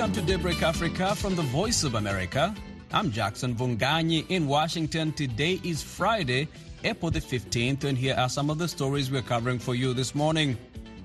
Welcome 0.00 0.16
to 0.26 0.32
Daybreak 0.32 0.62
Africa 0.62 1.14
from 1.14 1.36
the 1.36 1.42
Voice 1.42 1.84
of 1.84 1.94
America. 1.94 2.54
I'm 2.90 3.12
Jackson 3.12 3.54
Vunganyi 3.54 4.24
in 4.30 4.46
Washington. 4.46 5.12
Today 5.12 5.60
is 5.62 5.82
Friday, 5.82 6.48
April 6.84 7.10
the 7.10 7.20
15th, 7.20 7.84
and 7.84 7.98
here 7.98 8.14
are 8.16 8.30
some 8.30 8.48
of 8.48 8.56
the 8.56 8.66
stories 8.66 9.10
we're 9.10 9.20
covering 9.20 9.58
for 9.58 9.74
you 9.74 9.92
this 9.92 10.14
morning. 10.14 10.56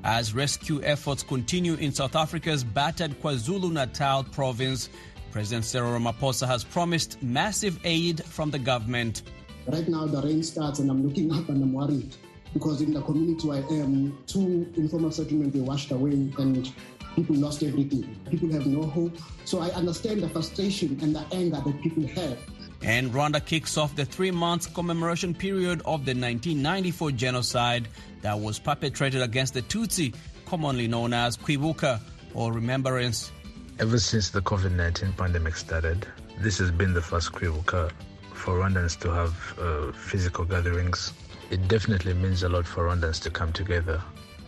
As 0.06 0.34
rescue 0.34 0.82
efforts 0.82 1.24
continue 1.24 1.74
in 1.74 1.92
South 1.92 2.16
Africa's 2.16 2.64
battered 2.64 3.22
KwaZulu 3.22 3.70
Natal 3.70 4.24
province, 4.24 4.88
President 5.30 5.66
Cyril 5.66 6.00
Ramaphosa 6.00 6.48
has 6.48 6.64
promised 6.64 7.22
massive 7.22 7.78
aid 7.84 8.24
from 8.24 8.50
the 8.50 8.60
government. 8.60 9.24
Right 9.68 9.90
now, 9.90 10.06
the 10.06 10.22
rain 10.22 10.42
starts, 10.42 10.80
and 10.80 10.90
I'm 10.90 11.06
looking 11.06 11.34
up 11.34 11.50
and 11.50 11.62
I'm 11.62 11.74
worried 11.74 12.16
because 12.54 12.80
in 12.80 12.94
the 12.94 13.02
community 13.02 13.52
I 13.52 13.58
am, 13.58 14.18
two 14.26 14.72
informal 14.78 15.12
settlements 15.12 15.58
were 15.58 15.66
washed 15.66 15.92
away 15.92 16.12
and 16.12 16.74
people 17.16 17.36
lost 17.36 17.64
everything. 17.64 18.04
People 18.30 18.52
have 18.52 18.68
no 18.68 18.84
hope. 18.84 19.18
So 19.46 19.60
I 19.60 19.70
understand 19.70 20.22
the 20.22 20.30
frustration 20.30 21.00
and 21.02 21.16
the 21.16 21.26
anger 21.32 21.62
that 21.66 21.82
people 21.82 22.06
have. 22.08 22.38
And 22.82 23.12
Rwanda 23.12 23.44
kicks 23.44 23.78
off 23.78 23.96
the 23.96 24.06
three 24.06 24.32
month 24.32 24.74
commemoration 24.74 25.34
period 25.34 25.80
of 25.80 26.06
the 26.06 26.14
1994 26.14 27.12
genocide 27.12 27.88
that 28.22 28.40
was 28.40 28.60
perpetrated 28.60 29.22
against 29.22 29.54
the 29.54 29.62
Tutsi, 29.64 30.14
commonly 30.46 30.88
known 30.88 31.14
as 31.14 31.38
Kwibuka 31.38 32.00
or 32.34 32.52
Remembrance. 32.52 33.32
Ever 33.80 34.00
since 34.00 34.30
the 34.30 34.42
COVID 34.42 34.72
19 34.72 35.14
pandemic 35.14 35.56
started, 35.56 36.06
this 36.40 36.58
has 36.60 36.72
been 36.72 36.94
the 36.94 37.02
first 37.02 37.32
Kwibuka 37.32 37.92
for 38.34 38.60
Rwandans 38.60 39.00
to 39.00 39.10
have 39.12 39.60
uh, 39.60 39.92
physical 39.94 40.46
gatherings. 40.46 41.14
It 41.50 41.68
definitely 41.68 42.14
means 42.14 42.44
a 42.44 42.50
lot 42.50 42.68
for 42.68 42.88
Rwandans 42.88 43.22
to 43.24 43.30
come 43.30 43.54
together 43.54 44.02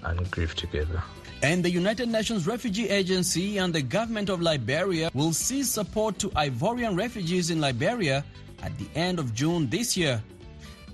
and 0.03 0.29
grieve 0.29 0.55
together. 0.55 1.01
And 1.43 1.63
the 1.63 1.69
United 1.69 2.09
Nations 2.09 2.47
Refugee 2.47 2.89
Agency 2.89 3.59
and 3.59 3.73
the 3.73 3.81
government 3.81 4.29
of 4.29 4.41
Liberia 4.41 5.11
will 5.13 5.33
cease 5.33 5.69
support 5.69 6.17
to 6.19 6.29
Ivorian 6.29 6.97
refugees 6.97 7.51
in 7.51 7.61
Liberia 7.61 8.25
at 8.63 8.75
the 8.79 8.87
end 8.95 9.19
of 9.19 9.35
June 9.35 9.69
this 9.69 9.95
year. 9.95 10.21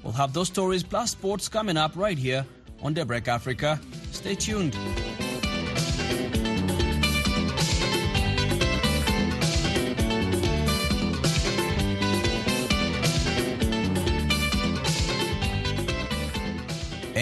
We'll 0.04 0.14
have 0.14 0.34
those 0.34 0.48
stories 0.50 0.84
plus 0.84 1.12
sports 1.12 1.48
coming 1.48 1.78
up 1.78 1.96
right 1.96 2.18
here 2.18 2.46
on 2.82 2.94
Daybreak 2.94 3.30
Africa. 3.30 3.80
Stay 4.12 4.36
tuned. 4.36 4.76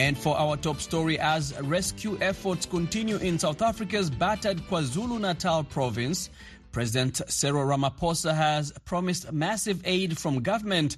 And 0.01 0.17
for 0.17 0.35
our 0.35 0.57
top 0.57 0.81
story, 0.81 1.19
as 1.19 1.53
rescue 1.61 2.17
efforts 2.21 2.65
continue 2.65 3.17
in 3.17 3.37
South 3.37 3.61
Africa's 3.61 4.09
battered 4.09 4.57
KwaZulu 4.67 5.21
Natal 5.21 5.63
province, 5.63 6.31
President 6.71 7.21
Cyril 7.27 7.67
Ramaphosa 7.67 8.33
has 8.33 8.71
promised 8.83 9.31
massive 9.31 9.79
aid 9.85 10.17
from 10.17 10.41
government. 10.41 10.97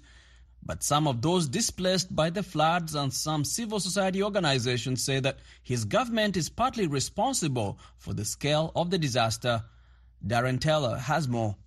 But 0.66 0.84
some 0.84 1.06
of 1.06 1.22
those 1.22 1.50
displaced 1.50 2.16
by 2.16 2.30
the 2.30 2.44
floods 2.44 2.96
and 2.96 3.12
some 3.14 3.44
civil 3.44 3.82
society 3.82 4.24
organizations 4.24 5.04
say 5.04 5.20
that 5.20 5.40
his 5.62 5.84
government 5.84 6.38
is 6.38 6.48
partly 6.48 6.88
responsible 6.88 7.80
for 7.98 8.14
the 8.14 8.24
scale 8.24 8.72
of 8.74 8.90
the 8.90 8.98
disaster. 8.98 9.64
Darren 10.26 10.62
Taylor 10.62 10.98
has 10.98 11.28
more. 11.28 11.58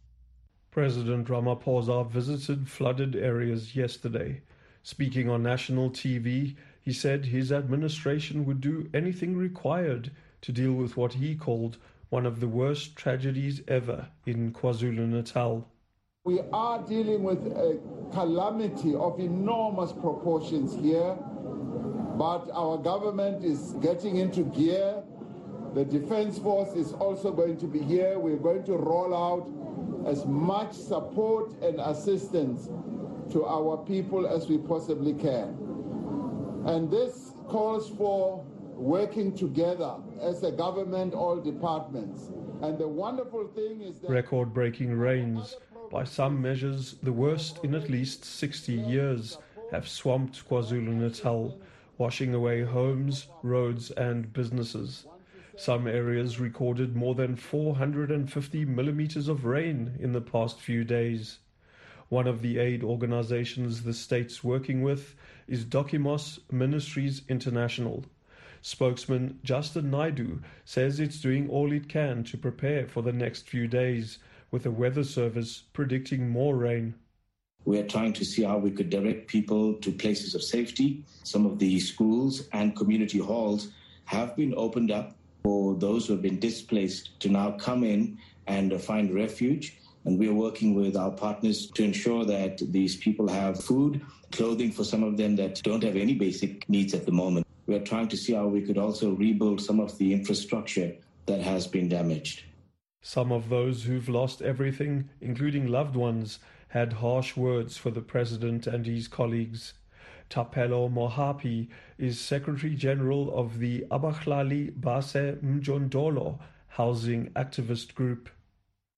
President 0.70 1.28
Ramaphosa 1.28 2.10
visited 2.10 2.66
flooded 2.66 3.14
areas 3.14 3.76
yesterday. 3.76 4.40
Speaking 4.82 5.28
on 5.28 5.42
national 5.42 5.90
TV, 5.90 6.56
he 6.86 6.92
said 6.92 7.24
his 7.24 7.50
administration 7.50 8.46
would 8.46 8.60
do 8.60 8.88
anything 8.94 9.36
required 9.36 10.12
to 10.40 10.52
deal 10.52 10.72
with 10.72 10.96
what 10.96 11.14
he 11.14 11.34
called 11.34 11.78
one 12.10 12.24
of 12.24 12.38
the 12.38 12.46
worst 12.46 12.94
tragedies 12.94 13.60
ever 13.66 14.06
in 14.24 14.52
KwaZulu 14.52 15.08
Natal. 15.08 15.68
We 16.24 16.40
are 16.52 16.80
dealing 16.86 17.24
with 17.24 17.44
a 17.48 17.80
calamity 18.12 18.94
of 18.94 19.18
enormous 19.18 19.92
proportions 19.92 20.76
here, 20.80 21.16
but 22.16 22.48
our 22.52 22.78
government 22.78 23.44
is 23.44 23.74
getting 23.82 24.18
into 24.18 24.44
gear. 24.44 25.02
The 25.74 25.84
Defense 25.84 26.38
Force 26.38 26.76
is 26.76 26.92
also 26.92 27.32
going 27.32 27.56
to 27.58 27.66
be 27.66 27.80
here. 27.80 28.20
We're 28.20 28.36
going 28.36 28.62
to 28.62 28.74
roll 28.74 29.12
out 29.12 29.50
as 30.08 30.24
much 30.24 30.72
support 30.72 31.60
and 31.62 31.80
assistance 31.80 32.68
to 33.32 33.44
our 33.44 33.76
people 33.76 34.24
as 34.28 34.48
we 34.48 34.58
possibly 34.58 35.12
can. 35.12 35.65
And 36.66 36.90
this 36.90 37.32
calls 37.46 37.90
for 37.90 38.44
working 38.74 39.36
together 39.36 39.94
as 40.20 40.42
a 40.42 40.50
government, 40.50 41.14
all 41.14 41.36
departments. 41.36 42.28
And 42.60 42.76
the 42.76 42.88
wonderful 42.88 43.46
thing 43.46 43.82
is 43.82 44.00
that. 44.00 44.10
Record 44.10 44.52
breaking 44.52 44.92
rains, 44.98 45.56
by 45.92 46.02
some 46.02 46.42
measures 46.42 46.96
the 47.04 47.12
worst 47.12 47.60
in 47.62 47.74
at 47.76 47.88
least 47.88 48.24
60 48.24 48.72
years, 48.72 49.38
have 49.70 49.88
swamped 49.88 50.48
KwaZulu 50.48 50.94
Natal, 50.94 51.56
washing 51.98 52.34
away 52.34 52.62
homes, 52.62 53.28
roads, 53.44 53.92
and 53.92 54.32
businesses. 54.32 55.06
Some 55.56 55.86
areas 55.86 56.40
recorded 56.40 56.96
more 56.96 57.14
than 57.14 57.36
450 57.36 58.64
millimeters 58.64 59.28
of 59.28 59.44
rain 59.44 59.96
in 60.00 60.12
the 60.12 60.20
past 60.20 60.60
few 60.60 60.82
days. 60.82 61.38
One 62.08 62.28
of 62.28 62.40
the 62.40 62.58
aid 62.58 62.84
organizations 62.84 63.82
the 63.82 63.92
state's 63.92 64.44
working 64.44 64.82
with 64.82 65.16
is 65.48 65.64
Dokimos 65.64 66.38
Ministries 66.52 67.22
International. 67.28 68.04
Spokesman 68.62 69.40
Justin 69.42 69.90
Naidu 69.90 70.40
says 70.64 71.00
it's 71.00 71.20
doing 71.20 71.48
all 71.48 71.72
it 71.72 71.88
can 71.88 72.22
to 72.24 72.38
prepare 72.38 72.86
for 72.86 73.02
the 73.02 73.12
next 73.12 73.48
few 73.48 73.66
days, 73.66 74.18
with 74.52 74.62
the 74.62 74.70
weather 74.70 75.02
service 75.02 75.64
predicting 75.72 76.28
more 76.28 76.56
rain. 76.56 76.94
We 77.64 77.80
are 77.80 77.86
trying 77.86 78.12
to 78.12 78.24
see 78.24 78.44
how 78.44 78.58
we 78.58 78.70
could 78.70 78.90
direct 78.90 79.26
people 79.26 79.74
to 79.74 79.90
places 79.90 80.36
of 80.36 80.44
safety. 80.44 81.04
Some 81.24 81.44
of 81.44 81.58
the 81.58 81.80
schools 81.80 82.48
and 82.52 82.76
community 82.76 83.18
halls 83.18 83.72
have 84.04 84.36
been 84.36 84.54
opened 84.56 84.92
up 84.92 85.16
for 85.42 85.74
those 85.74 86.06
who 86.06 86.12
have 86.12 86.22
been 86.22 86.38
displaced 86.38 87.18
to 87.18 87.28
now 87.28 87.50
come 87.52 87.82
in 87.82 88.18
and 88.46 88.80
find 88.80 89.12
refuge. 89.12 89.76
And 90.06 90.20
we 90.20 90.28
are 90.28 90.34
working 90.34 90.76
with 90.76 90.96
our 90.96 91.10
partners 91.10 91.68
to 91.72 91.82
ensure 91.82 92.24
that 92.24 92.58
these 92.70 92.94
people 92.94 93.26
have 93.28 93.62
food, 93.62 94.00
clothing 94.30 94.70
for 94.70 94.84
some 94.84 95.02
of 95.02 95.16
them 95.16 95.34
that 95.34 95.60
don't 95.64 95.82
have 95.82 95.96
any 95.96 96.14
basic 96.14 96.66
needs 96.68 96.94
at 96.94 97.06
the 97.06 97.12
moment. 97.12 97.44
We 97.66 97.74
are 97.74 97.84
trying 97.84 98.06
to 98.08 98.16
see 98.16 98.32
how 98.32 98.46
we 98.46 98.62
could 98.62 98.78
also 98.78 99.10
rebuild 99.10 99.60
some 99.60 99.80
of 99.80 99.98
the 99.98 100.12
infrastructure 100.12 100.94
that 101.26 101.40
has 101.40 101.66
been 101.66 101.88
damaged. 101.88 102.44
Some 103.02 103.32
of 103.32 103.48
those 103.48 103.82
who've 103.82 104.08
lost 104.08 104.42
everything, 104.42 105.10
including 105.20 105.66
loved 105.66 105.96
ones, 105.96 106.38
had 106.68 106.92
harsh 106.92 107.36
words 107.36 107.76
for 107.76 107.90
the 107.90 108.00
president 108.00 108.68
and 108.68 108.86
his 108.86 109.08
colleagues. 109.08 109.74
Thapelo 110.30 110.88
Mohapi 110.88 111.68
is 111.98 112.20
Secretary 112.20 112.76
General 112.76 113.36
of 113.36 113.58
the 113.58 113.84
Abahlali 113.90 114.80
Base 114.80 115.14
Mjondolo 115.42 116.38
housing 116.68 117.30
activist 117.30 117.94
group. 117.94 118.28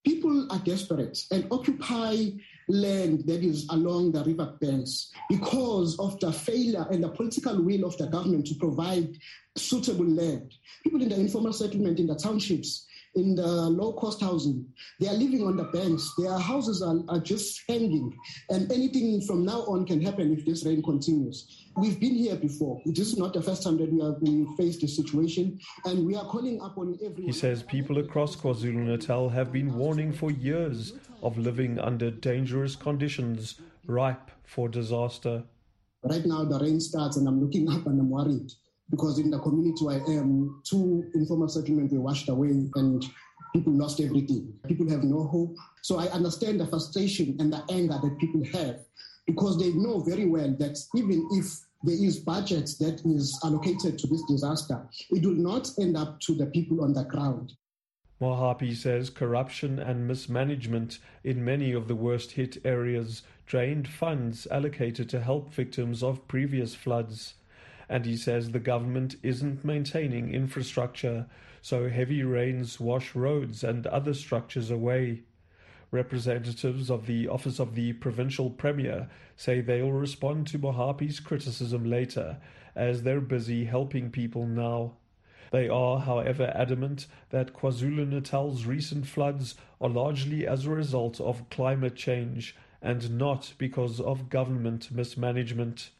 People 0.09 0.51
are 0.51 0.59
desperate 0.61 1.23
and 1.31 1.47
occupy 1.51 2.31
land 2.67 3.27
that 3.27 3.45
is 3.45 3.67
along 3.69 4.13
the 4.13 4.25
river 4.25 4.57
banks 4.59 5.13
because 5.29 5.99
of 5.99 6.19
the 6.21 6.33
failure 6.33 6.87
and 6.91 7.05
the 7.05 7.11
political 7.11 7.63
will 7.63 7.85
of 7.85 7.95
the 7.99 8.07
government 8.07 8.47
to 8.47 8.55
provide 8.55 9.19
suitable 9.55 10.07
land. 10.07 10.55
People 10.83 11.03
in 11.03 11.11
the 11.11 11.21
informal 11.21 11.53
settlement 11.53 12.01
in 12.01 12.07
the 12.07 12.15
townships 12.15 12.87
in 13.15 13.35
the 13.35 13.47
low 13.47 13.93
cost 13.93 14.21
housing. 14.21 14.67
They 15.01 15.09
are 15.09 15.15
living 15.15 15.47
on 15.47 15.57
the 15.57 15.65
banks. 15.65 16.13
Their 16.19 16.39
houses 16.39 16.83
are, 16.83 16.97
are 17.09 17.21
just 17.21 17.63
hanging. 17.69 18.17
And 18.51 18.71
anything 18.71 19.21
from 19.23 19.45
now 19.45 19.61
on 19.63 19.87
can 19.87 20.01
happen 20.01 20.33
if 20.33 20.45
this 20.45 20.65
rain 20.65 20.83
continues. 20.83 21.67
We've 21.77 21.99
been 21.99 22.15
here 22.15 22.37
before. 22.37 22.81
This 22.87 23.09
is 23.09 23.19
not 23.19 23.33
the 23.33 23.43
first 23.43 23.63
time 23.63 23.77
that 23.79 23.93
we 23.93 24.03
have 24.03 24.21
been 24.21 24.55
faced 24.57 24.81
this 24.81 24.97
situation. 24.97 25.59
And 25.85 26.07
we 26.07 26.17
are 26.17 26.25
calling 26.25 26.61
upon 26.61 26.95
everyone. 27.03 27.25
He 27.25 27.33
says 27.33 27.63
people 27.63 27.99
across 27.99 28.37
KwaZulu 28.37 28.87
Natal 28.87 29.29
have 29.29 29.53
been 29.53 29.75
warning 29.75 30.13
for 30.13 30.31
years 30.31 30.93
of 31.23 31.39
living 31.39 31.79
under 31.79 32.11
dangerous 32.11 32.77
conditions, 32.77 33.61
ripe 33.87 34.31
for 34.45 34.69
disaster. 34.69 35.43
Right 36.03 36.25
now, 36.25 36.45
the 36.45 36.59
rain 36.61 36.81
starts, 36.81 37.17
and 37.17 37.27
I'm 37.27 37.41
looking 37.41 37.69
up 37.69 37.87
and 37.87 38.01
I'm 38.01 38.11
worried 38.11 38.53
because 38.91 39.19
in 39.19 39.31
the 39.31 39.39
community 39.41 39.85
where 39.85 40.01
I 40.01 40.11
am, 40.13 40.63
two 40.65 41.11
informal 41.15 41.49
settlements 41.49 41.93
were 41.93 42.01
washed 42.01 42.29
away 42.29 42.49
and 42.49 43.05
people 43.53 43.73
lost 43.73 44.01
everything. 44.01 44.53
People 44.67 44.89
have 44.91 45.05
no 45.05 45.25
hope. 45.25 45.57
So 45.83 45.99
I 45.99 46.07
understand 46.07 46.61
the 46.61 46.67
frustration 46.67 47.37
and 47.39 47.53
the 47.53 47.63
anger 47.71 47.99
that 48.03 48.19
people 48.19 48.45
have 48.53 48.81
because 49.27 49.59
they 49.59 49.73
know 49.73 50.01
very 50.01 50.25
well 50.25 50.55
that 50.59 50.79
even 50.95 51.29
if 51.33 51.47
there 51.85 51.95
is 51.95 52.19
budget 52.19 52.71
that 52.81 53.01
is 53.05 53.39
allocated 53.45 53.99
to 53.99 54.07
this 54.07 54.23
disaster, 54.29 54.89
it 55.11 55.25
will 55.25 55.35
not 55.35 55.71
end 55.79 55.97
up 55.97 56.19
to 56.21 56.35
the 56.35 56.47
people 56.47 56.83
on 56.83 56.93
the 56.93 57.05
ground. 57.05 57.53
Mohapi 58.21 58.75
says 58.75 59.11
corruption 59.11 59.79
and 59.79 60.09
mismanagement 60.09 60.99
in 61.23 61.45
many 61.45 61.73
of 61.73 61.87
the 61.87 61.95
worst 61.95 62.33
hit 62.33 62.59
areas 62.65 63.23
drained 63.47 63.87
funds 63.87 64.49
allocated 64.51 65.09
to 65.11 65.21
help 65.21 65.55
victims 65.55 66.03
of 66.03 66.27
previous 66.27 66.75
floods 66.75 67.35
and 67.89 68.05
he 68.05 68.17
says 68.17 68.51
the 68.51 68.59
government 68.59 69.17
isn't 69.23 69.65
maintaining 69.65 70.35
infrastructure, 70.35 71.27
so 71.63 71.89
heavy 71.89 72.23
rains 72.23 72.79
wash 72.79 73.15
roads 73.15 73.65
and 73.65 73.87
other 73.87 74.15
structures 74.15 74.71
away. 74.71 75.23
Representatives 75.91 76.91
of 76.91 77.07
the 77.07 77.29
Office 77.29 77.59
of 77.59 77.75
the 77.75 77.95
Provincial 77.95 78.51
Premier 78.51 79.09
say 79.37 79.61
they'll 79.61 79.91
respond 79.91 80.47
to 80.49 80.59
Mohapi's 80.59 81.19
criticism 81.19 81.85
later, 81.85 82.39
as 82.77 83.03
they're 83.03 83.21
busy 83.21 83.65
helping 83.65 84.11
people 84.11 84.47
now. 84.47 84.93
They 85.51 85.69
are, 85.69 86.01
however, 86.01 86.53
adamant 86.55 87.07
that 87.31 87.55
KwaZulu 87.55 88.07
Natal's 88.07 88.67
recent 88.67 89.07
floods 89.07 89.55
are 89.81 89.89
largely 89.89 90.47
as 90.47 90.67
a 90.67 90.71
result 90.71 91.21
of 91.21 91.49
climate 91.49 91.97
change 91.97 92.55
and 92.83 93.17
not 93.17 93.55
because 93.57 93.99
of 93.99 94.29
government 94.29 94.91
mismanagement. 94.93 95.91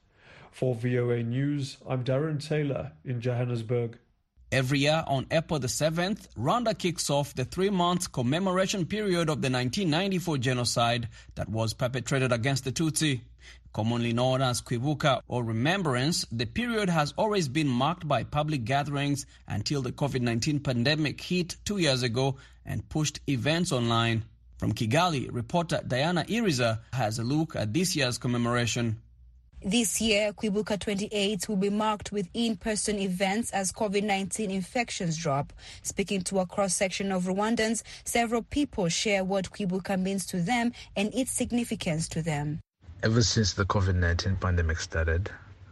For 0.53 0.75
VOA 0.75 1.23
News, 1.23 1.79
I'm 1.89 2.05
Darren 2.05 2.45
Taylor 2.45 2.93
in 3.05 3.21
Johannesburg. 3.21 3.99
Every 4.51 4.79
year 4.79 5.05
on 5.07 5.27
April 5.31 5.61
the 5.61 5.67
7th, 5.67 6.29
Rwanda 6.35 6.77
kicks 6.77 7.11
off 7.11 7.35
the 7.35 7.45
three 7.45 7.69
month 7.69 8.13
commemoration 8.13 8.87
period 8.87 9.29
of 9.29 9.43
the 9.43 9.51
1994 9.51 10.39
genocide 10.39 11.09
that 11.35 11.51
was 11.51 11.75
perpetrated 11.75 12.33
against 12.33 12.65
the 12.65 12.73
Tutsi. 12.73 13.21
Commonly 13.75 14.15
known 14.15 14.41
as 14.41 14.63
Kwibuka 14.63 15.21
or 15.29 15.45
Remembrance, 15.45 16.25
the 16.33 16.47
period 16.47 16.89
has 16.89 17.13
always 17.19 17.47
been 17.47 17.69
marked 17.69 18.09
by 18.09 18.25
public 18.25 18.65
gatherings 18.65 19.27
until 19.47 19.83
the 19.83 19.93
COVID 19.93 20.23
19 20.23 20.61
pandemic 20.61 21.21
hit 21.21 21.57
two 21.67 21.77
years 21.77 22.03
ago 22.03 22.37
and 22.65 22.89
pushed 22.89 23.21
events 23.29 23.71
online. 23.71 24.25
From 24.57 24.73
Kigali, 24.73 25.29
reporter 25.31 25.83
Diana 25.87 26.25
Iriza 26.25 26.81
has 26.93 27.19
a 27.19 27.23
look 27.23 27.55
at 27.55 27.75
this 27.75 27.95
year's 27.95 28.17
commemoration. 28.19 29.01
This 29.65 30.01
year, 30.01 30.33
Kwibuka 30.33 30.79
28 30.79 31.49
will 31.49 31.57
be 31.57 31.69
marked 31.69 32.13
with 32.13 32.29
in 32.33 32.57
person 32.57 32.97
events 33.01 33.51
as 33.51 33.73
COVID 33.73 34.05
19 34.05 34.53
infections 34.53 35.17
drop. 35.17 35.53
Speaking 35.83 36.23
to 36.23 36.39
a 36.39 36.47
cross 36.47 36.77
section 36.77 37.11
of 37.11 37.25
Rwandans, 37.25 37.83
several 38.05 38.43
people 38.43 38.89
share 38.89 39.25
what 39.25 39.51
Kwibuka 39.51 40.01
means 40.01 40.27
to 40.27 40.41
them 40.41 40.73
and 40.95 41.13
its 41.13 41.33
significance 41.33 42.09
to 42.11 42.23
them. 42.23 42.61
Ever 43.03 43.21
since 43.21 43.53
the 43.55 43.65
COVID 43.65 43.97
19 43.97 44.37
pandemic 44.37 44.79
started, 44.79 45.29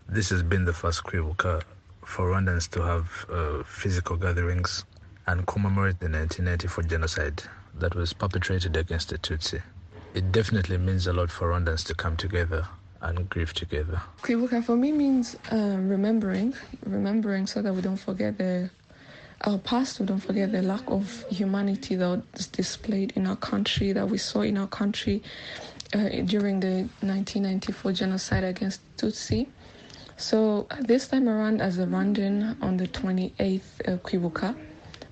this 0.09 0.31
has 0.31 0.43
been 0.43 0.65
the 0.65 0.73
first 0.73 1.05
Kwibuka 1.05 1.63
for 2.05 2.31
Rwandans 2.31 2.69
to 2.71 2.83
have 2.83 3.27
uh, 3.31 3.63
physical 3.63 4.17
gatherings 4.17 4.85
and 5.29 5.47
commemorate 5.47 6.01
the 6.01 6.09
1994 6.09 6.85
genocide 6.85 7.43
that 7.79 7.95
was 7.95 8.13
perpetrated 8.13 8.77
against 8.77 9.11
the 9.11 9.19
Tutsi. 9.19 9.63
It 10.15 10.33
definitely 10.33 10.79
means 10.79 11.07
a 11.07 11.13
lot 11.13 11.31
for 11.31 11.53
Rwandans 11.53 11.87
to 11.87 11.95
come 11.95 12.17
together 12.17 12.67
and 13.03 13.29
grieve 13.29 13.53
together. 13.53 14.01
Kwibuka 14.23 14.65
for 14.65 14.77
me 14.77 14.93
means 14.93 15.37
uh, 15.53 15.77
remembering, 15.79 16.55
remembering 16.85 17.47
so 17.47 17.63
that 17.63 17.73
we 17.73 17.81
don't 17.81 17.97
forget 17.97 18.39
the 18.39 18.71
our 19.43 19.59
past, 19.59 20.01
we 20.01 20.07
don't 20.07 20.21
forget 20.21 20.51
the 20.51 20.63
lack 20.63 20.83
of 20.91 21.25
humanity 21.29 21.95
that 21.95 22.23
was 22.33 22.47
displayed 22.47 23.13
in 23.17 23.27
our 23.27 23.37
country, 23.37 23.93
that 23.93 24.09
we 24.09 24.17
saw 24.17 24.41
in 24.41 24.57
our 24.57 24.67
country 24.67 25.23
uh, 25.95 26.09
during 26.25 26.59
the 26.61 26.89
1994 27.01 27.93
genocide 27.93 28.45
against 28.45 28.81
Tutsi. 28.97 29.47
So 30.17 30.67
this 30.81 31.09
time 31.09 31.29
around, 31.29 31.61
as 31.61 31.79
a 31.79 31.85
Rwandan 31.85 32.61
on 32.63 32.79
the 32.79 32.89
28th 32.89 33.61
uh, 33.87 33.99
Kwibuka, 33.99 34.57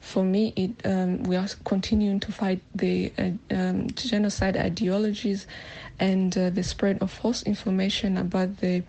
for 0.01 0.23
me, 0.23 0.53
it 0.57 0.71
um, 0.85 1.23
we 1.23 1.37
are 1.37 1.49
continuing 1.65 2.21
to 2.21 2.33
fight 2.33 2.61
the 2.75 3.11
uh, 3.19 3.31
um, 3.55 3.91
genocide 3.91 4.57
ideologies 4.57 5.47
and 5.99 6.37
uh, 6.37 6.51
the 6.51 6.63
spread 6.63 6.99
of 7.01 7.11
false 7.11 7.43
information 7.45 8.17
about 8.17 8.59
the 8.59 8.83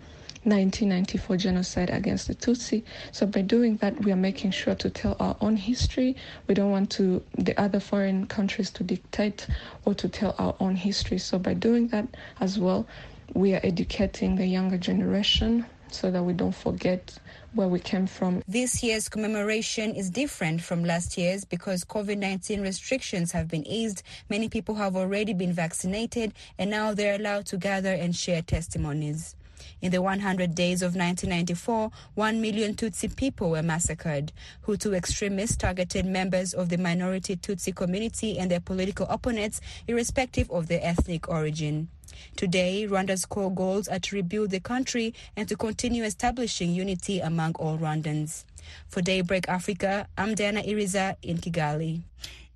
1994 0.46 1.36
genocide 1.36 1.90
against 1.90 2.28
the 2.28 2.34
Tutsi. 2.34 2.84
So 3.10 3.26
by 3.26 3.42
doing 3.42 3.78
that, 3.78 4.04
we 4.04 4.12
are 4.12 4.16
making 4.16 4.52
sure 4.52 4.76
to 4.76 4.88
tell 4.88 5.16
our 5.18 5.36
own 5.40 5.56
history. 5.56 6.14
We 6.46 6.54
don't 6.54 6.70
want 6.70 6.90
to 6.92 7.22
the 7.36 7.60
other 7.60 7.80
foreign 7.80 8.26
countries 8.26 8.70
to 8.70 8.84
dictate 8.84 9.48
or 9.84 9.94
to 9.94 10.08
tell 10.08 10.36
our 10.38 10.54
own 10.60 10.76
history. 10.76 11.18
So 11.18 11.38
by 11.38 11.54
doing 11.54 11.88
that 11.88 12.06
as 12.38 12.60
well, 12.60 12.86
we 13.34 13.54
are 13.54 13.60
educating 13.64 14.36
the 14.36 14.46
younger 14.46 14.78
generation 14.78 15.66
so 15.96 16.10
that 16.10 16.22
we 16.22 16.32
don't 16.32 16.54
forget 16.54 17.18
where 17.54 17.68
we 17.68 17.80
came 17.80 18.06
from. 18.06 18.42
This 18.46 18.82
year's 18.82 19.08
commemoration 19.08 19.94
is 19.94 20.10
different 20.10 20.60
from 20.60 20.84
last 20.84 21.16
year's 21.16 21.44
because 21.44 21.84
COVID 21.84 22.18
19 22.18 22.60
restrictions 22.60 23.32
have 23.32 23.48
been 23.48 23.66
eased. 23.66 24.02
Many 24.28 24.48
people 24.48 24.74
have 24.74 24.94
already 24.94 25.32
been 25.32 25.52
vaccinated 25.52 26.34
and 26.58 26.70
now 26.70 26.92
they're 26.92 27.16
allowed 27.16 27.46
to 27.46 27.56
gather 27.56 27.92
and 27.92 28.14
share 28.14 28.42
testimonies. 28.42 29.34
In 29.82 29.92
the 29.92 30.00
100 30.00 30.54
days 30.54 30.80
of 30.80 30.96
1994, 30.96 31.90
1 32.14 32.40
million 32.40 32.74
Tutsi 32.74 33.14
people 33.14 33.50
were 33.50 33.62
massacred. 33.62 34.32
Hutu 34.66 34.96
extremists 34.96 35.56
targeted 35.56 36.06
members 36.06 36.54
of 36.54 36.70
the 36.70 36.78
minority 36.78 37.36
Tutsi 37.36 37.74
community 37.74 38.38
and 38.38 38.50
their 38.50 38.60
political 38.60 39.06
opponents, 39.08 39.60
irrespective 39.86 40.50
of 40.50 40.68
their 40.68 40.80
ethnic 40.82 41.28
origin. 41.28 41.88
Today, 42.36 42.86
Rwanda's 42.88 43.26
core 43.26 43.52
goals 43.52 43.88
are 43.88 43.98
to 43.98 44.16
rebuild 44.16 44.50
the 44.50 44.60
country 44.60 45.12
and 45.36 45.46
to 45.48 45.56
continue 45.56 46.04
establishing 46.04 46.72
unity 46.72 47.20
among 47.20 47.54
all 47.56 47.76
Rwandans. 47.76 48.44
For 48.88 49.02
Daybreak 49.02 49.48
Africa, 49.48 50.08
I'm 50.16 50.34
Diana 50.34 50.62
Iriza 50.62 51.16
in 51.22 51.38
Kigali. 51.38 52.02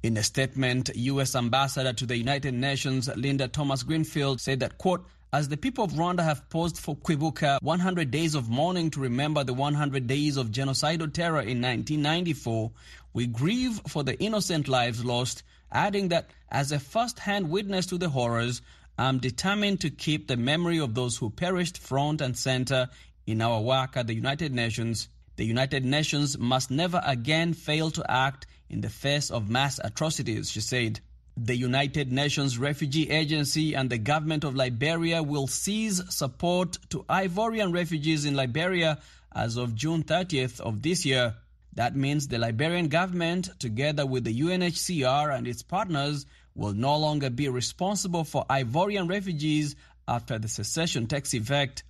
In 0.03 0.17
a 0.17 0.23
statement, 0.23 0.91
U.S. 0.95 1.35
Ambassador 1.35 1.93
to 1.93 2.07
the 2.07 2.17
United 2.17 2.55
Nations 2.55 3.15
Linda 3.15 3.49
Thomas 3.49 3.83
Greenfield 3.83 4.41
said 4.41 4.61
that, 4.61 4.79
quote, 4.79 5.07
as 5.33 5.49
the 5.49 5.57
people 5.57 5.85
of 5.85 5.93
Rwanda 5.93 6.25
have 6.25 6.49
paused 6.51 6.79
for 6.79 6.97
Kwibuka 6.97 7.63
100 7.63 8.11
days 8.11 8.35
of 8.35 8.49
mourning 8.49 8.91
to 8.91 9.01
remember 9.01 9.45
the 9.45 9.55
100 9.55 10.07
days 10.07 10.37
of 10.37 10.51
genocidal 10.51 11.13
terror 11.13 11.41
in 11.41 11.63
1994, 11.63 12.73
we 13.13 13.27
grieve 13.27 13.81
for 13.87 14.03
the 14.03 14.19
innocent 14.19 14.67
lives 14.67 15.05
lost, 15.05 15.45
adding 15.71 16.09
that 16.09 16.31
as 16.51 16.73
a 16.73 16.81
first-hand 16.81 17.49
witness 17.49 17.87
to 17.87 17.99
the 17.99 18.09
horrors, 18.09 18.61
I'm 18.99 19.19
determined 19.19 19.81
to 19.83 19.91
keep 19.91 20.27
the 20.27 20.37
memory 20.37 20.79
of 20.79 20.95
those 20.95 21.17
who 21.17 21.31
perished 21.31 21.79
front 21.79 22.21
and 22.21 22.37
center 22.37 22.89
in 23.27 23.41
our 23.41 23.61
work 23.61 23.97
at 23.97 24.09
the 24.09 24.15
United 24.15 24.53
Nations. 24.53 25.09
The 25.37 25.45
United 25.45 25.85
Nations 25.85 26.37
must 26.39 26.71
never 26.71 27.01
again 27.07 27.55
fail 27.55 27.91
to 27.93 28.11
act 28.11 28.47
in 28.69 28.81
the 28.81 28.91
face 28.91 29.31
of 29.31 29.49
mass 29.49 29.81
atrocities, 29.83 30.51
she 30.51 30.61
said. 30.61 31.01
The 31.43 31.57
United 31.57 32.13
Nations 32.13 32.59
Refugee 32.59 33.09
Agency 33.09 33.75
and 33.75 33.89
the 33.89 33.97
government 33.97 34.45
of 34.45 34.55
Liberia 34.55 35.23
will 35.23 35.47
cease 35.47 36.03
support 36.11 36.77
to 36.91 37.03
Ivorian 37.09 37.73
refugees 37.73 38.27
in 38.27 38.35
Liberia 38.35 38.99
as 39.35 39.57
of 39.57 39.75
June 39.75 40.03
30th 40.03 40.61
of 40.61 40.83
this 40.83 41.07
year. 41.07 41.37
That 41.73 41.97
means 41.97 42.29
the 42.29 42.37
Liberian 42.37 42.89
government, 42.89 43.59
together 43.59 44.05
with 44.05 44.25
the 44.25 44.39
UNHCR 44.39 45.35
and 45.35 45.49
its 45.49 45.63
partners, 45.63 46.27
will 46.55 46.75
no 46.75 46.99
longer 46.99 47.31
be 47.31 47.49
responsible 47.49 48.25
for 48.25 48.45
Ivorian 48.51 49.09
refugees 49.09 49.77
after 50.07 50.39
the 50.39 50.49
secession 50.49 51.07
takes 51.07 51.33
effect. 51.33 51.85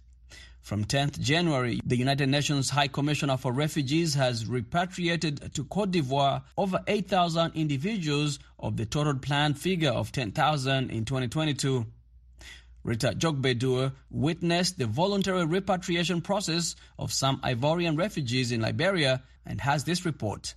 From 0.62 0.84
10th 0.84 1.18
January, 1.18 1.80
the 1.84 1.96
United 1.96 2.28
Nations 2.28 2.70
High 2.70 2.88
Commissioner 2.88 3.36
for 3.36 3.52
Refugees 3.52 4.14
has 4.14 4.46
repatriated 4.46 5.52
to 5.54 5.64
Cote 5.64 5.90
d'Ivoire 5.90 6.42
over 6.56 6.80
8,000 6.86 7.52
individuals 7.54 8.38
of 8.58 8.76
the 8.76 8.86
total 8.86 9.14
planned 9.14 9.58
figure 9.58 9.90
of 9.90 10.12
10,000 10.12 10.90
in 10.90 11.04
2022. 11.04 11.86
Rita 12.82 13.14
Jogbedur 13.16 13.92
witnessed 14.10 14.78
the 14.78 14.86
voluntary 14.86 15.44
repatriation 15.44 16.20
process 16.20 16.76
of 16.98 17.12
some 17.12 17.40
Ivorian 17.40 17.98
refugees 17.98 18.52
in 18.52 18.60
Liberia 18.60 19.22
and 19.44 19.60
has 19.60 19.84
this 19.84 20.04
report. 20.04 20.54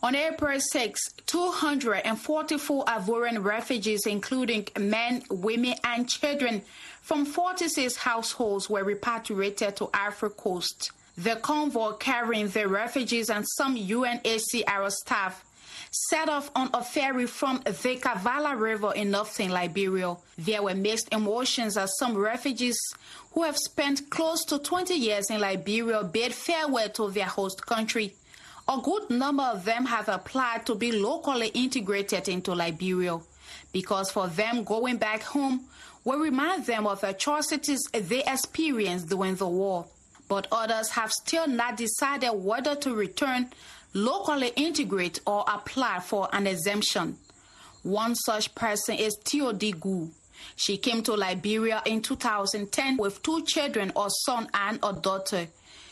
On 0.00 0.14
April 0.14 0.60
6, 0.60 1.00
244 1.26 2.84
Ivorian 2.84 3.42
refugees, 3.44 4.06
including 4.06 4.68
men, 4.78 5.24
women, 5.28 5.74
and 5.82 6.08
children 6.08 6.62
from 7.02 7.24
46 7.24 7.96
households, 7.96 8.70
were 8.70 8.84
repatriated 8.84 9.74
to 9.76 9.90
Ivory 9.92 10.30
Coast. 10.36 10.92
The 11.16 11.34
convoy 11.34 11.94
carrying 11.94 12.46
the 12.46 12.68
refugees 12.68 13.28
and 13.28 13.44
some 13.56 13.76
UNHCR 13.76 14.92
staff 14.92 15.44
set 15.90 16.28
off 16.28 16.52
on 16.54 16.70
a 16.74 16.84
ferry 16.84 17.26
from 17.26 17.60
the 17.64 17.72
Cavalla 18.00 18.56
River 18.56 18.92
in 18.94 19.10
northern 19.10 19.50
Liberia. 19.50 20.16
There 20.36 20.62
were 20.62 20.76
mixed 20.76 21.12
emotions 21.12 21.76
as 21.76 21.96
some 21.98 22.16
refugees 22.16 22.78
who 23.32 23.42
have 23.42 23.56
spent 23.56 24.10
close 24.10 24.44
to 24.44 24.60
20 24.60 24.94
years 24.94 25.28
in 25.28 25.40
Liberia 25.40 26.04
bid 26.04 26.34
farewell 26.34 26.88
to 26.90 27.10
their 27.10 27.26
host 27.26 27.66
country. 27.66 28.14
A 28.70 28.78
good 28.82 29.08
number 29.08 29.44
of 29.44 29.64
them 29.64 29.86
have 29.86 30.10
applied 30.10 30.66
to 30.66 30.74
be 30.74 30.92
locally 30.92 31.48
integrated 31.54 32.28
into 32.28 32.54
Liberia 32.54 33.18
because 33.72 34.10
for 34.10 34.28
them 34.28 34.62
going 34.62 34.98
back 34.98 35.22
home 35.22 35.64
will 36.04 36.18
remind 36.18 36.66
them 36.66 36.86
of 36.86 37.02
atrocities 37.02 37.80
they 37.92 38.22
experienced 38.24 39.08
during 39.08 39.36
the 39.36 39.48
war. 39.48 39.86
But 40.28 40.48
others 40.52 40.90
have 40.90 41.10
still 41.10 41.46
not 41.46 41.78
decided 41.78 42.30
whether 42.32 42.74
to 42.76 42.94
return, 42.94 43.50
locally 43.94 44.52
integrate, 44.54 45.20
or 45.26 45.44
apply 45.48 46.00
for 46.00 46.28
an 46.34 46.46
exemption. 46.46 47.16
One 47.82 48.14
such 48.14 48.54
person 48.54 48.96
is 48.96 49.16
Teodigu. 49.24 50.10
She 50.56 50.76
came 50.76 51.02
to 51.04 51.14
Liberia 51.14 51.82
in 51.86 52.02
2010 52.02 52.98
with 52.98 53.22
two 53.22 53.44
children, 53.44 53.92
a 53.96 54.10
son 54.26 54.48
and 54.52 54.78
a 54.82 54.92
daughter. 54.92 55.46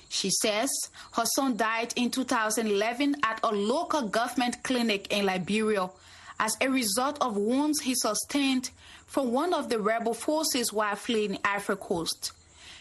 She 0.08 0.30
says 0.30 0.70
her 1.12 1.24
son 1.24 1.56
died 1.56 1.92
in 1.96 2.10
2011 2.10 3.16
at 3.22 3.40
a 3.42 3.48
local 3.50 4.08
government 4.08 4.62
clinic 4.62 5.12
in 5.12 5.26
Liberia 5.26 5.90
as 6.38 6.56
a 6.60 6.68
result 6.68 7.18
of 7.20 7.36
wounds 7.36 7.80
he 7.80 7.94
sustained 7.94 8.70
from 9.06 9.32
one 9.32 9.54
of 9.54 9.68
the 9.68 9.78
rebel 9.78 10.14
forces 10.14 10.72
while 10.72 10.96
fleeing 10.96 11.38
Ivory 11.44 11.76
Coast. 11.76 12.32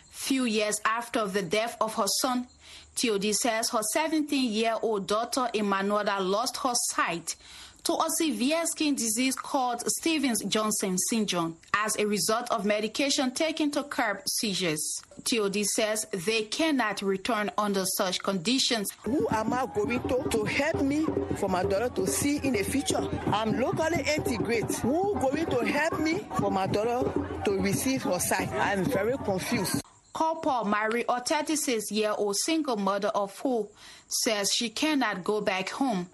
Few 0.10 0.46
years 0.46 0.80
after 0.86 1.26
the 1.28 1.42
death 1.42 1.78
of 1.82 1.96
her 1.96 2.08
son, 2.22 2.48
Theodie 2.96 3.34
says 3.34 3.70
her 3.72 3.82
17 3.94 4.52
year 4.52 4.76
old 4.82 5.08
daughter 5.08 5.50
Emanuela 5.54 6.22
lost 6.22 6.58
her 6.58 6.74
sight 6.74 7.36
to 7.86 7.94
a 7.94 8.10
severe 8.10 8.66
skin 8.66 8.96
disease 8.96 9.36
called 9.36 9.84
Stevens 9.88 10.44
Johnson 10.46 10.98
syndrome 10.98 11.56
as 11.76 11.96
a 11.98 12.06
result 12.06 12.50
of 12.50 12.66
medication 12.66 13.30
taken 13.32 13.70
to 13.72 13.84
curb 13.84 14.22
seizures. 14.28 15.02
TOD 15.24 15.64
says 15.66 16.08
they 16.12 16.44
cannot 16.44 17.04
return 17.04 17.52
under 17.60 17.86
such 17.86 18.24
conditions. 18.24 18.90
Who 19.04 19.28
am 19.30 19.54
I 19.54 19.68
going 19.68 20.02
to 20.02 20.28
to 20.32 20.44
help 20.46 20.82
me 20.82 21.06
for 21.36 21.48
my 21.48 21.62
daughter 21.64 21.90
to 21.90 22.08
see 22.08 22.38
in 22.38 22.54
the 22.54 22.64
future? 22.64 23.08
I'm 23.28 23.60
locally 23.60 24.04
integrated. 24.16 24.76
Who 24.78 25.14
going 25.20 25.46
to 25.46 25.66
help 25.66 26.00
me 26.00 26.26
for 26.40 26.50
my 26.50 26.66
daughter 26.66 27.08
to 27.46 27.52
receive 27.60 28.02
her 28.04 28.20
sight? 28.20 28.52
I'm 28.54 28.84
very 28.86 29.18
confused. 29.20 29.84
Corporal 30.12 30.66
Mary, 30.66 31.06
a 31.08 31.22
36 31.22 31.92
year 31.92 32.14
old 32.18 32.36
single 32.38 32.78
mother 32.78 33.10
of 33.10 33.32
four, 33.32 33.68
says 34.08 34.52
she 34.52 34.70
cannot 34.70 35.24
go 35.24 35.42
back 35.42 35.70
home 35.70 36.08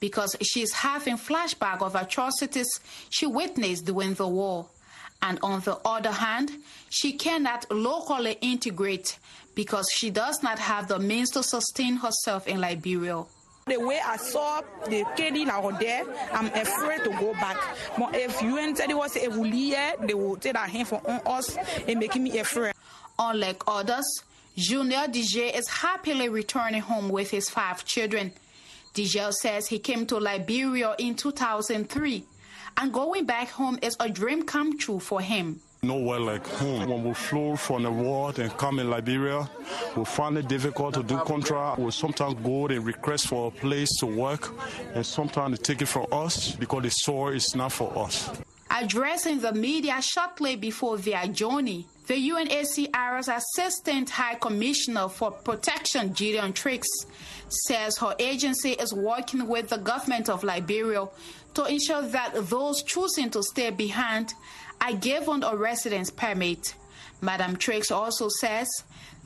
because 0.00 0.36
she's 0.42 0.72
having 0.72 1.16
flashback 1.16 1.82
of 1.82 1.94
atrocities 1.94 2.68
she 3.10 3.26
witnessed 3.26 3.84
during 3.84 4.14
the 4.14 4.28
war. 4.28 4.66
And 5.20 5.38
on 5.42 5.60
the 5.60 5.78
other 5.84 6.12
hand, 6.12 6.52
she 6.90 7.12
cannot 7.12 7.70
locally 7.72 8.38
integrate 8.40 9.18
because 9.54 9.88
she 9.92 10.10
does 10.10 10.42
not 10.42 10.58
have 10.60 10.86
the 10.86 10.98
means 10.98 11.30
to 11.30 11.42
sustain 11.42 11.96
herself 11.96 12.46
in 12.46 12.60
Liberia. 12.60 13.24
The 13.66 13.76
way 13.76 14.00
I 14.02 14.16
saw 14.16 14.62
the 14.86 15.04
killing 15.16 15.50
out 15.50 15.78
there, 15.78 16.04
I'm 16.32 16.46
afraid 16.46 17.04
to 17.04 17.10
go 17.10 17.32
back. 17.34 17.58
But 17.98 18.14
if 18.14 18.40
you 18.40 18.56
enter 18.56 18.86
the 18.86 18.96
was 18.96 19.14
a 19.16 19.28
they 20.06 20.14
will 20.14 20.36
take 20.36 20.54
that 20.54 20.70
hand 20.70 20.88
from 20.88 21.00
us 21.26 21.56
and 21.86 21.98
making 21.98 22.22
me 22.22 22.38
afraid. 22.38 22.72
Unlike 23.18 23.64
others, 23.66 24.22
Junior 24.56 25.06
DJ 25.08 25.54
is 25.54 25.68
happily 25.68 26.28
returning 26.28 26.80
home 26.80 27.10
with 27.10 27.30
his 27.30 27.50
five 27.50 27.84
children. 27.84 28.32
DJ 28.98 29.32
says 29.32 29.68
he 29.68 29.78
came 29.78 30.06
to 30.06 30.18
Liberia 30.18 30.96
in 30.98 31.14
2003, 31.14 32.24
and 32.78 32.92
going 32.92 33.24
back 33.26 33.48
home 33.48 33.78
is 33.80 33.96
a 34.00 34.08
dream 34.08 34.42
come 34.42 34.76
true 34.76 34.98
for 34.98 35.20
him. 35.20 35.60
Nowhere 35.84 36.18
like 36.18 36.44
home. 36.44 36.90
When 36.90 37.04
we 37.04 37.14
flew 37.14 37.54
from 37.54 37.84
the 37.84 37.92
world 37.92 38.40
and 38.40 38.50
come 38.56 38.80
in 38.80 38.90
Liberia, 38.90 39.48
we 39.94 40.04
find 40.04 40.36
it 40.36 40.48
difficult 40.48 40.94
to 40.94 41.04
do 41.04 41.16
contract. 41.18 41.78
We 41.78 41.92
sometimes 41.92 42.34
go 42.42 42.66
and 42.66 42.84
request 42.84 43.28
for 43.28 43.46
a 43.46 43.50
place 43.52 43.96
to 44.00 44.06
work, 44.06 44.52
and 44.92 45.06
sometimes 45.06 45.56
they 45.56 45.62
take 45.62 45.82
it 45.82 45.86
from 45.86 46.06
us 46.10 46.56
because 46.56 46.82
the 46.82 46.90
soil 46.90 47.28
is 47.28 47.54
not 47.54 47.70
for 47.70 47.96
us. 47.96 48.28
Addressing 48.68 49.38
the 49.38 49.52
media 49.52 50.02
shortly 50.02 50.56
before 50.56 50.98
their 50.98 51.24
journey, 51.28 51.86
the 52.08 52.30
UNHCR's 52.30 53.28
Assistant 53.28 54.08
High 54.08 54.36
Commissioner 54.36 55.08
for 55.10 55.30
Protection, 55.30 56.14
Gillian 56.14 56.54
Triggs, 56.54 56.88
says 57.48 57.98
her 57.98 58.14
agency 58.18 58.70
is 58.70 58.94
working 58.94 59.46
with 59.46 59.68
the 59.68 59.76
government 59.76 60.30
of 60.30 60.42
Liberia 60.42 61.06
to 61.52 61.64
ensure 61.66 62.02
that 62.02 62.32
those 62.48 62.82
choosing 62.82 63.28
to 63.30 63.42
stay 63.42 63.70
behind 63.70 64.32
are 64.80 64.94
given 64.94 65.44
a 65.44 65.54
residence 65.54 66.10
permit. 66.10 66.74
Madam 67.20 67.56
Triggs 67.56 67.90
also 67.90 68.28
says 68.28 68.68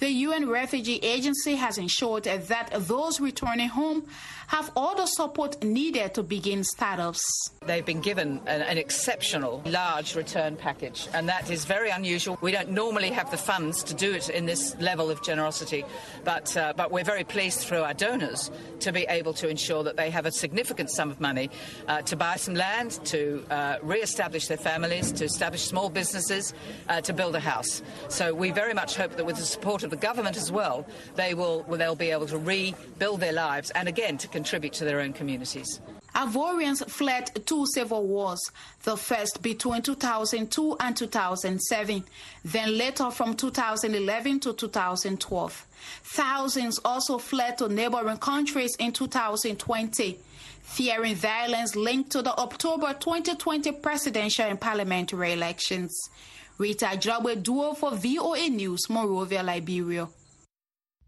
the 0.00 0.10
UN 0.10 0.48
Refugee 0.48 0.98
Agency 1.02 1.54
has 1.54 1.78
ensured 1.78 2.24
that 2.24 2.70
those 2.72 3.20
returning 3.20 3.68
home 3.68 4.08
have 4.48 4.70
all 4.76 4.94
the 4.94 5.06
support 5.06 5.62
needed 5.62 6.14
to 6.14 6.22
begin 6.22 6.64
startups. 6.64 7.22
They've 7.66 7.84
been 7.84 8.00
given 8.00 8.40
an, 8.46 8.62
an, 8.62 8.78
exceptional 8.78 9.62
large 9.66 10.16
return 10.16 10.56
package, 10.56 11.08
and 11.14 11.28
that 11.28 11.50
is 11.50 11.64
very 11.64 11.90
unusual. 11.90 12.38
We 12.40 12.50
don't 12.50 12.70
normally 12.70 13.10
have 13.10 13.30
the 13.30 13.36
funds 13.36 13.84
to 13.84 13.94
do 13.94 14.12
it 14.12 14.28
in 14.28 14.46
this 14.46 14.76
level 14.80 15.10
of 15.10 15.22
generosity, 15.22 15.84
but, 16.24 16.56
uh, 16.56 16.72
but 16.76 16.90
we're 16.90 17.04
very 17.04 17.24
pleased 17.24 17.60
through 17.60 17.82
our 17.82 17.94
donors 17.94 18.50
to 18.80 18.92
be 18.92 19.06
able 19.08 19.32
to 19.34 19.48
ensure 19.48 19.84
that 19.84 19.96
they 19.96 20.10
have 20.10 20.26
a 20.26 20.32
significant 20.32 20.90
sum 20.90 21.10
of 21.10 21.20
money 21.20 21.50
uh, 21.86 22.02
to 22.02 22.16
buy 22.16 22.36
some 22.36 22.54
land, 22.54 22.98
to 23.04 23.44
uh, 23.50 23.76
re 23.82 24.00
establish 24.00 24.48
their 24.48 24.56
families, 24.56 25.12
to 25.12 25.24
establish 25.24 25.62
small 25.62 25.88
businesses, 25.88 26.52
uh, 26.88 27.00
to 27.00 27.12
build 27.12 27.36
a 27.36 27.40
house. 27.40 27.82
So 28.08 28.34
we 28.34 28.50
very 28.50 28.74
much 28.74 28.96
hope 28.96 29.16
that 29.16 29.24
with 29.24 29.36
the 29.36 29.44
support 29.44 29.84
of 29.84 29.90
the 29.90 29.96
government 29.96 30.36
as 30.36 30.50
well, 30.50 30.86
they 31.14 31.34
will, 31.34 31.62
they'll 31.62 31.94
be 31.94 32.10
able 32.10 32.26
to 32.26 32.38
rebuild 32.38 33.20
their 33.20 33.32
lives 33.32 33.70
and 33.70 33.88
again 33.88 34.18
to 34.18 34.28
contribute 34.42 34.72
to 34.72 34.84
their 34.84 35.00
own 35.00 35.12
communities. 35.12 35.80
Ivorians 36.16 36.84
fled 36.90 37.30
two 37.46 37.64
civil 37.66 38.04
wars, 38.08 38.40
the 38.82 38.96
first 38.96 39.40
between 39.40 39.82
2002 39.82 40.76
and 40.80 40.96
2007, 40.96 42.02
then 42.44 42.76
later 42.76 43.08
from 43.12 43.34
2011 43.34 44.40
to 44.40 44.52
2012. 44.52 45.66
Thousands 46.02 46.80
also 46.84 47.18
fled 47.18 47.56
to 47.58 47.68
neighboring 47.68 48.18
countries 48.18 48.74
in 48.80 48.90
2020, 48.90 50.18
fearing 50.62 51.14
violence 51.14 51.76
linked 51.76 52.10
to 52.10 52.20
the 52.20 52.36
October 52.36 52.92
2020 52.98 53.70
presidential 53.72 54.46
and 54.46 54.60
parliamentary 54.60 55.32
elections. 55.32 55.96
Rita 56.58 56.96
Jabwe 56.96 57.40
Duo 57.40 57.74
for 57.74 57.92
VOA 57.92 58.48
News, 58.48 58.90
Monrovia, 58.90 59.44
Liberia. 59.44 60.08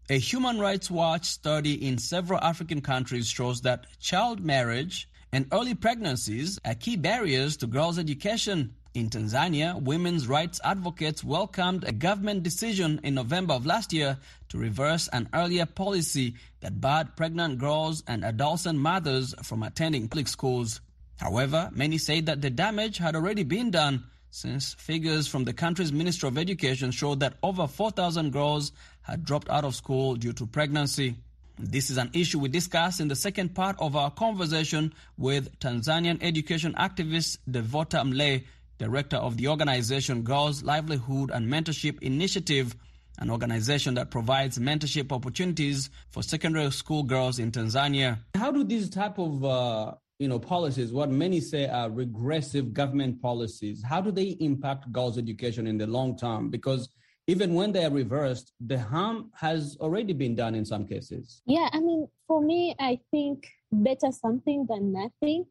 A 0.07 0.19
Human 0.19 0.59
Rights 0.59 0.91
Watch 0.91 1.25
study 1.25 1.87
in 1.87 1.97
several 1.97 2.39
African 2.39 2.79
countries 2.79 3.27
shows 3.27 3.61
that 3.61 3.87
child 3.99 4.39
marriage 4.39 5.09
and 5.31 5.47
early 5.51 5.73
pregnancies 5.73 6.59
are 6.63 6.75
key 6.75 6.95
barriers 6.95 7.57
to 7.57 7.65
girls' 7.65 7.97
education. 7.97 8.75
In 8.93 9.09
Tanzania, 9.09 9.81
women's 9.81 10.27
rights 10.27 10.61
advocates 10.63 11.23
welcomed 11.23 11.85
a 11.85 11.91
government 11.91 12.43
decision 12.43 12.99
in 13.01 13.15
November 13.15 13.55
of 13.55 13.65
last 13.65 13.93
year 13.93 14.19
to 14.49 14.59
reverse 14.59 15.07
an 15.07 15.27
earlier 15.33 15.65
policy 15.65 16.35
that 16.59 16.79
barred 16.79 17.15
pregnant 17.15 17.57
girls 17.57 18.03
and 18.07 18.23
adolescent 18.23 18.77
mothers 18.77 19.33
from 19.41 19.63
attending 19.63 20.07
public 20.07 20.27
schools. 20.27 20.81
However, 21.17 21.71
many 21.73 21.97
say 21.97 22.21
that 22.21 22.43
the 22.43 22.51
damage 22.51 22.99
had 22.99 23.15
already 23.15 23.43
been 23.43 23.71
done 23.71 24.03
since 24.35 24.73
figures 24.73 25.29
from 25.29 25.45
the 25.45 25.53
country's 25.53 25.93
Ministry 25.93 26.27
of 26.27 26.37
Education 26.37 26.91
showed 26.91 27.21
that 27.21 27.35
over 27.41 27.67
4,000 27.67 28.33
girls 28.33 28.73
had 29.01 29.23
dropped 29.23 29.49
out 29.49 29.63
of 29.63 29.73
school 29.73 30.15
due 30.15 30.33
to 30.33 30.45
pregnancy. 30.45 31.15
This 31.57 31.89
is 31.89 31.97
an 31.97 32.09
issue 32.11 32.39
we 32.39 32.49
discuss 32.49 32.99
in 32.99 33.07
the 33.07 33.15
second 33.15 33.55
part 33.55 33.77
of 33.79 33.95
our 33.95 34.11
conversation 34.11 34.93
with 35.17 35.57
Tanzanian 35.59 36.21
education 36.21 36.73
activist 36.73 37.37
Devota 37.49 38.03
Mle, 38.03 38.43
director 38.77 39.15
of 39.15 39.37
the 39.37 39.47
organization 39.47 40.23
Girls 40.23 40.63
Livelihood 40.63 41.31
and 41.31 41.47
Mentorship 41.47 42.03
Initiative, 42.03 42.75
an 43.19 43.29
organization 43.29 43.93
that 43.93 44.11
provides 44.11 44.59
mentorship 44.59 45.13
opportunities 45.13 45.89
for 46.09 46.21
secondary 46.21 46.69
school 46.71 47.03
girls 47.03 47.39
in 47.39 47.53
Tanzania. 47.53 48.17
How 48.35 48.51
do 48.51 48.65
these 48.65 48.89
type 48.89 49.17
of 49.17 49.45
uh, 49.45 49.93
you 50.19 50.27
know 50.27 50.39
policies, 50.39 50.91
what 50.93 51.09
many 51.09 51.39
say 51.41 51.67
are 51.67 51.89
regressive 51.89 52.73
government 52.73 53.21
policies, 53.21 53.83
how 53.83 54.01
do 54.01 54.11
they 54.11 54.37
impact 54.39 54.91
girls' 54.91 55.17
education 55.17 55.67
in 55.67 55.77
the 55.77 55.87
long 55.87 56.17
term? 56.17 56.49
Because 56.49 56.89
even 57.27 57.53
when 57.53 57.71
they 57.71 57.83
are 57.83 57.91
reversed, 57.91 58.53
the 58.65 58.79
harm 58.79 59.31
has 59.35 59.77
already 59.79 60.13
been 60.13 60.35
done 60.35 60.53
in 60.55 60.63
some 60.63 60.85
cases. 60.85 61.41
Yeah, 61.45 61.69
I 61.73 61.79
mean, 61.79 62.07
for 62.27 62.41
me, 62.41 62.75
I 62.79 62.99
think 63.11 63.47
better 63.71 64.11
something 64.11 64.67
than 64.69 64.93
nothing. 64.93 65.45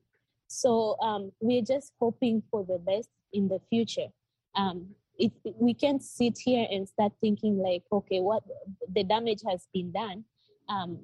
So 0.46 0.96
um, 1.00 1.32
we're 1.40 1.62
just 1.62 1.92
hoping 1.98 2.42
for 2.50 2.64
the 2.64 2.78
best 2.78 3.08
in 3.32 3.48
the 3.48 3.58
future. 3.68 4.06
Um, 4.54 4.90
it, 5.18 5.32
we 5.44 5.74
can't 5.74 6.02
sit 6.02 6.38
here 6.38 6.66
and 6.70 6.88
start 6.88 7.12
thinking 7.20 7.58
like, 7.58 7.82
okay, 7.90 8.20
what 8.20 8.44
the 8.94 9.02
damage 9.02 9.40
has 9.48 9.66
been 9.72 9.90
done. 9.90 10.24
Um, 10.68 11.00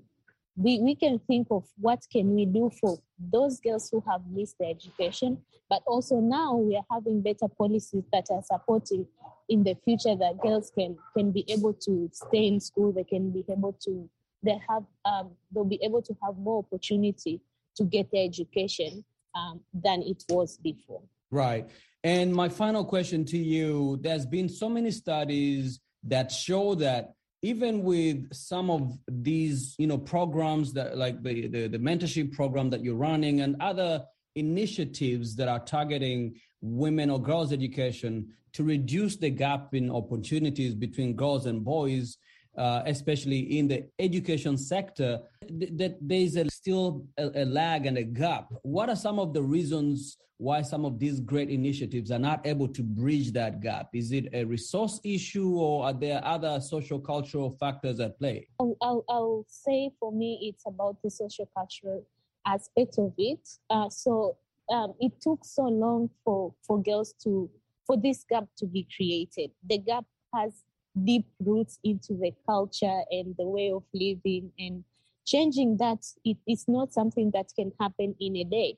we, 0.57 0.81
we 0.81 0.95
can 0.95 1.19
think 1.21 1.47
of 1.51 1.65
what 1.79 2.05
can 2.13 2.35
we 2.35 2.45
do 2.45 2.71
for 2.81 2.99
those 3.33 3.61
girls 3.61 3.89
who 3.91 4.03
have 4.09 4.21
missed 4.31 4.57
their 4.59 4.71
education 4.71 5.39
but 5.69 5.83
also 5.87 6.17
now 6.17 6.57
we 6.57 6.77
are 6.77 6.85
having 6.91 7.21
better 7.23 7.47
policies 7.57 8.03
that 8.13 8.27
are 8.31 8.43
supporting 8.43 9.07
in 9.49 9.63
the 9.63 9.77
future 9.85 10.17
that 10.17 10.41
girls 10.43 10.71
can 10.77 10.97
can 11.17 11.31
be 11.31 11.45
able 11.49 11.73
to 11.73 12.09
stay 12.13 12.47
in 12.47 12.59
school 12.61 12.93
they 12.93 13.05
can 13.05 13.31
be 13.31 13.45
able 13.49 13.73
to 13.73 14.09
they 14.43 14.59
have 14.69 14.85
um, 15.05 15.31
they'll 15.53 15.65
be 15.65 15.79
able 15.83 16.03
to 16.03 16.17
have 16.23 16.37
more 16.37 16.59
opportunity 16.59 17.41
to 17.77 17.85
get 17.85 18.11
their 18.11 18.25
education 18.25 19.05
um, 19.35 19.61
than 19.73 20.03
it 20.03 20.25
was 20.29 20.59
before. 20.59 21.03
Right. 21.31 21.69
And 22.03 22.35
my 22.35 22.49
final 22.49 22.85
question 22.85 23.25
to 23.27 23.39
you 23.39 23.99
there's 24.01 24.27
been 24.27 24.49
so 24.49 24.69
many 24.69 24.91
studies 24.91 25.81
that 26.05 26.33
show 26.33 26.75
that 26.77 27.15
even 27.43 27.83
with 27.83 28.33
some 28.35 28.71
of 28.71 28.99
these 29.09 29.75
you 29.79 29.87
know 29.87 29.99
programs 29.99 30.73
that 30.73 30.97
like 30.97 31.23
the, 31.23 31.49
the, 31.49 31.69
the 31.69 31.79
mentorship 31.79 32.33
program 32.33 32.69
that 32.71 32.85
you're 32.85 32.95
running 32.95 33.41
and 33.41 33.57
other 33.61 34.05
initiatives 34.37 35.35
that 35.37 35.49
are 35.49 35.61
targeting 35.61 36.35
women 36.61 37.11
or 37.11 37.21
girls 37.21 37.53
education 37.53 38.29
to 38.53 38.65
reduce 38.65 39.17
the 39.17 39.31
gap 39.31 39.75
in 39.75 39.91
opportunities 39.91 40.75
between 40.75 41.15
girls 41.15 41.47
and 41.47 41.65
boys 41.65 42.19
uh, 42.57 42.83
especially 42.87 43.59
in 43.59 43.69
the 43.69 43.87
education 43.99 44.57
sector, 44.57 45.21
th- 45.47 45.71
that 45.75 45.97
there 46.01 46.21
is 46.21 46.37
a, 46.37 46.51
still 46.51 47.07
a, 47.19 47.43
a 47.43 47.45
lag 47.45 47.87
and 47.87 47.99
a 47.99 48.03
gap. 48.03 48.53
What 48.63 48.89
are 48.89 48.97
some 48.97 49.19
of 49.19 49.33
the 49.33 49.43
reasons 49.43 50.17
why 50.37 50.63
some 50.63 50.87
of 50.87 50.99
these 50.99 51.21
great 51.21 51.51
initiatives 51.51 52.11
are 52.11 52.19
not 52.19 52.47
able 52.47 52.67
to 52.67 52.83
bridge 52.83 53.31
that 53.33 53.61
gap? 53.61 53.91
Is 53.93 54.11
it 54.11 54.29
a 54.33 54.45
resource 54.45 54.99
issue 55.05 55.51
or 55.51 55.85
are 55.85 55.93
there 55.93 56.25
other 56.25 56.61
social 56.61 56.99
cultural 56.99 57.51
factors 57.61 58.01
at 58.01 58.19
play? 58.19 58.49
I'll, 58.59 58.77
I'll, 58.81 59.05
I'll 59.09 59.47
say 59.49 59.91
for 60.01 60.11
me, 60.11 60.39
it's 60.43 60.65
about 60.67 60.97
the 61.05 61.11
social 61.11 61.49
cultural 61.55 62.07
aspect 62.47 62.97
of 62.99 63.13
it. 63.19 63.47
Uh, 63.69 63.91
so 63.91 64.39
um, 64.73 64.95
it 64.99 65.13
took 65.21 65.45
so 65.45 65.65
long 65.65 66.09
for, 66.25 66.55
for 66.67 66.83
girls 66.83 67.15
to, 67.25 67.51
for 67.87 67.99
this 67.99 68.25
gap 68.29 68.47
to 68.57 68.67
be 68.67 68.89
created. 68.97 69.51
The 69.69 69.79
gap 69.79 70.07
has 70.35 70.65
deep 71.05 71.27
roots 71.45 71.79
into 71.85 72.15
the 72.15 72.33
culture 72.47 73.01
and 73.11 73.35
the 73.39 73.47
way 73.47 73.71
of 73.71 73.83
living 73.95 74.51
and 74.59 74.85
changing 75.25 75.77
that 75.77 76.05
it 76.25 76.37
is 76.49 76.65
not 76.67 76.93
something 76.93 77.31
that 77.33 77.47
can 77.55 77.73
happen 77.81 78.15
in 78.21 78.37
a 78.37 78.45
day. 78.45 78.77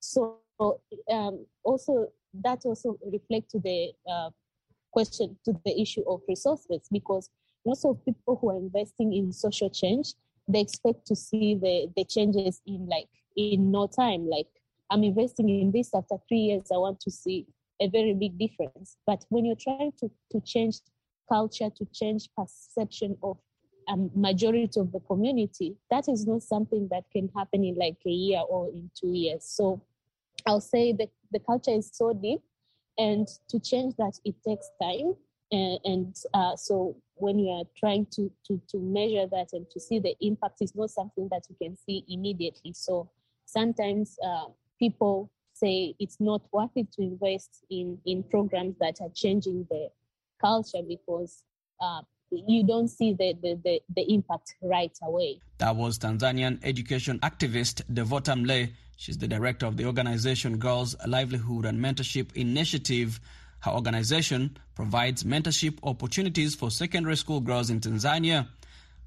So 0.00 0.38
um, 1.10 1.46
also 1.64 2.08
that 2.34 2.64
also 2.64 2.98
reflect 3.10 3.50
to 3.50 3.58
the 3.58 3.92
uh, 4.10 4.30
question 4.92 5.36
to 5.44 5.52
the 5.64 5.80
issue 5.80 6.02
of 6.08 6.20
resources 6.28 6.88
because 6.92 7.30
most 7.66 7.84
of 7.84 8.04
people 8.04 8.38
who 8.40 8.50
are 8.50 8.56
investing 8.56 9.12
in 9.12 9.32
social 9.32 9.70
change 9.70 10.14
they 10.46 10.60
expect 10.60 11.06
to 11.06 11.14
see 11.14 11.54
the 11.54 11.90
the 11.96 12.04
changes 12.04 12.60
in 12.66 12.86
like 12.86 13.08
in 13.36 13.70
no 13.70 13.86
time. 13.86 14.28
Like 14.28 14.48
i'm 14.90 15.04
investing 15.04 15.48
in 15.48 15.70
this 15.70 15.94
after 15.94 16.16
three 16.26 16.38
years 16.38 16.68
i 16.72 16.78
want 16.78 16.98
to 17.00 17.10
see 17.10 17.46
a 17.80 17.88
very 17.88 18.14
big 18.14 18.38
difference. 18.38 18.96
But 19.06 19.24
when 19.28 19.44
you're 19.44 19.56
trying 19.56 19.92
to 20.00 20.10
to 20.32 20.40
change 20.40 20.80
culture 21.28 21.70
to 21.76 21.86
change 21.92 22.28
perception 22.36 23.16
of 23.22 23.36
a 23.88 23.92
um, 23.92 24.10
majority 24.14 24.78
of 24.78 24.92
the 24.92 25.00
community 25.00 25.74
that 25.90 26.08
is 26.08 26.26
not 26.26 26.42
something 26.42 26.88
that 26.90 27.04
can 27.10 27.30
happen 27.34 27.64
in 27.64 27.74
like 27.76 27.96
a 28.06 28.10
year 28.10 28.42
or 28.48 28.68
in 28.68 28.90
two 28.98 29.12
years. 29.12 29.44
So 29.44 29.82
i'll 30.46 30.60
say 30.60 30.92
that 30.92 31.08
the 31.32 31.40
culture 31.40 31.72
is 31.72 31.90
so 31.92 32.12
deep 32.12 32.40
and 32.96 33.26
to 33.48 33.58
change 33.58 33.94
that 33.96 34.12
it 34.24 34.34
takes 34.46 34.68
time 34.80 35.14
and, 35.50 35.78
and 35.84 36.16
uh, 36.34 36.56
so 36.56 36.96
when 37.14 37.38
you 37.38 37.50
are 37.50 37.64
trying 37.76 38.06
to, 38.12 38.30
to 38.46 38.60
to 38.68 38.78
measure 38.78 39.26
that 39.26 39.48
and 39.52 39.68
to 39.70 39.80
see 39.80 39.98
the 39.98 40.14
impact 40.20 40.60
is 40.60 40.74
not 40.74 40.90
something 40.90 41.28
that 41.30 41.44
you 41.48 41.56
can 41.60 41.76
see 41.76 42.04
immediately. 42.08 42.72
So 42.74 43.10
sometimes 43.44 44.16
uh, 44.24 44.46
people 44.78 45.30
say 45.54 45.94
it's 45.98 46.18
not 46.20 46.42
worth 46.52 46.70
it 46.76 46.92
to 46.92 47.02
invest 47.02 47.64
in 47.70 47.98
in 48.04 48.22
programs 48.24 48.76
that 48.80 49.00
are 49.00 49.10
changing 49.14 49.66
the 49.70 49.88
culture 50.40 50.82
because 50.86 51.42
uh, 51.80 52.00
you 52.30 52.66
don't 52.66 52.88
see 52.88 53.12
the, 53.12 53.34
the, 53.42 53.58
the, 53.64 53.80
the, 53.94 54.12
impact 54.12 54.54
right 54.62 54.96
away. 55.02 55.40
That 55.58 55.76
was 55.76 55.98
Tanzanian 55.98 56.58
education 56.62 57.18
activist 57.20 57.82
Devota 57.92 58.34
Mle. 58.36 58.70
She's 58.96 59.18
the 59.18 59.28
director 59.28 59.66
of 59.66 59.76
the 59.76 59.86
organization 59.86 60.58
Girls 60.58 60.96
Livelihood 61.06 61.64
and 61.64 61.78
Mentorship 61.80 62.34
Initiative. 62.36 63.20
Her 63.60 63.70
organization 63.72 64.56
provides 64.74 65.24
mentorship 65.24 65.78
opportunities 65.82 66.54
for 66.54 66.70
secondary 66.70 67.16
school 67.16 67.40
girls 67.40 67.70
in 67.70 67.80
Tanzania. 67.80 68.48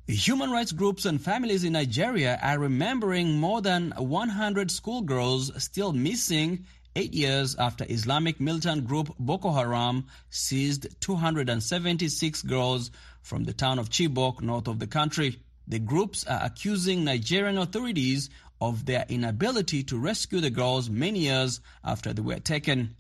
Human 0.07 0.51
rights 0.51 0.71
groups 0.71 1.05
and 1.05 1.21
families 1.21 1.63
in 1.63 1.73
Nigeria 1.73 2.37
are 2.41 2.59
remembering 2.59 3.39
more 3.39 3.61
than 3.61 3.91
100 3.95 4.71
schoolgirls 4.71 5.51
still 5.63 5.93
missing 5.93 6.65
eight 6.95 7.13
years 7.13 7.55
after 7.55 7.85
Islamic 7.87 8.39
militant 8.39 8.85
group 8.85 9.13
Boko 9.19 9.51
Haram 9.51 10.05
seized 10.29 10.87
276 11.01 12.41
girls 12.43 12.91
from 13.21 13.43
the 13.43 13.53
town 13.53 13.79
of 13.79 13.89
Chibok, 13.89 14.41
north 14.41 14.67
of 14.67 14.79
the 14.79 14.87
country. 14.87 15.39
The 15.67 15.79
groups 15.79 16.25
are 16.25 16.41
accusing 16.43 17.03
Nigerian 17.03 17.57
authorities 17.57 18.29
of 18.59 18.85
their 18.85 19.05
inability 19.09 19.83
to 19.83 19.97
rescue 19.97 20.39
the 20.39 20.49
girls 20.49 20.89
many 20.89 21.19
years 21.19 21.61
after 21.83 22.13
they 22.13 22.21
were 22.21 22.39
taken. 22.39 22.95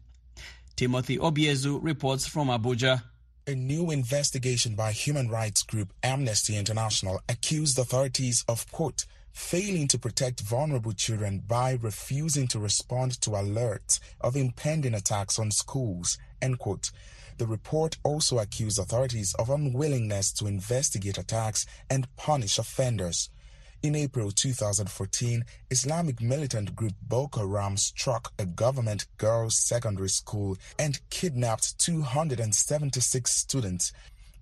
Timothy 0.75 1.17
Obiezu 1.17 1.79
reports 1.81 2.25
from 2.25 2.47
Abuja. 2.47 3.03
A 3.47 3.55
new 3.55 3.91
investigation 3.91 4.75
by 4.75 4.91
human 4.91 5.29
rights 5.29 5.63
group 5.63 5.93
Amnesty 6.03 6.57
International 6.57 7.19
accused 7.27 7.77
authorities 7.77 8.43
of, 8.47 8.71
quote, 8.71 9.05
failing 9.33 9.87
to 9.89 9.99
protect 9.99 10.41
vulnerable 10.41 10.93
children 10.93 11.43
by 11.47 11.77
refusing 11.81 12.47
to 12.49 12.59
respond 12.59 13.19
to 13.21 13.31
alerts 13.31 13.99
of 14.19 14.35
impending 14.35 14.93
attacks 14.93 15.39
on 15.39 15.51
schools. 15.51 16.17
End 16.41 16.59
quote. 16.59 16.91
The 17.37 17.47
report 17.47 17.97
also 18.03 18.39
accused 18.39 18.77
authorities 18.77 19.33
of 19.39 19.49
unwillingness 19.49 20.31
to 20.33 20.47
investigate 20.47 21.17
attacks 21.17 21.65
and 21.89 22.13
punish 22.15 22.59
offenders. 22.59 23.29
In 23.83 23.95
April 23.95 24.29
2014, 24.29 25.43
Islamic 25.71 26.21
militant 26.21 26.75
group 26.75 26.93
Boko 27.01 27.39
Haram 27.39 27.77
struck 27.77 28.31
a 28.37 28.45
government 28.45 29.07
girls' 29.17 29.57
secondary 29.57 30.09
school 30.09 30.55
and 30.77 30.99
kidnapped 31.09 31.79
276 31.79 33.31
students, 33.35 33.91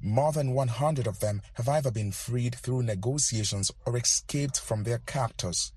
more 0.01 0.31
than 0.31 0.53
100 0.53 1.07
of 1.07 1.19
them 1.19 1.41
have 1.53 1.67
either 1.67 1.91
been 1.91 2.11
freed 2.11 2.55
through 2.55 2.83
negotiations 2.83 3.71
or 3.85 3.97
escaped 3.97 4.59
from 4.59 4.83
their 4.83 4.99
captors. 4.99 5.73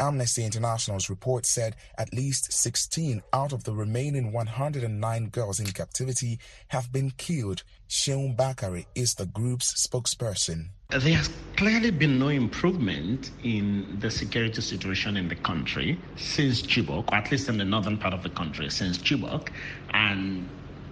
Amnesty 0.00 0.46
International's 0.46 1.10
report 1.10 1.44
said 1.44 1.76
at 1.98 2.14
least 2.14 2.50
16 2.54 3.20
out 3.34 3.52
of 3.52 3.64
the 3.64 3.74
remaining 3.74 4.32
109 4.32 5.28
girls 5.28 5.60
in 5.60 5.66
captivity 5.66 6.38
have 6.68 6.90
been 6.90 7.10
killed. 7.10 7.62
Sheun 7.86 8.34
Bakari 8.34 8.86
is 8.94 9.14
the 9.14 9.26
group's 9.26 9.86
spokesperson. 9.86 10.70
There 10.88 11.14
has 11.14 11.28
clearly 11.56 11.90
been 11.90 12.18
no 12.18 12.28
improvement 12.28 13.30
in 13.44 13.98
the 14.00 14.10
security 14.10 14.62
situation 14.62 15.18
in 15.18 15.28
the 15.28 15.36
country 15.36 16.00
since 16.16 16.62
Chibok, 16.62 17.12
at 17.12 17.30
least 17.30 17.50
in 17.50 17.58
the 17.58 17.64
northern 17.66 17.98
part 17.98 18.14
of 18.14 18.22
the 18.22 18.30
country 18.30 18.70
since 18.70 18.96
Chibok. 18.96 19.50
And 19.92 20.48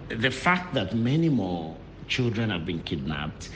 the 0.09 0.29
fact 0.29 0.75
that 0.75 0.95
many 0.95 1.29
more 1.29 1.75
children 2.09 2.49
have 2.49 2.65
been 2.65 2.81
kidnapped 2.81 3.49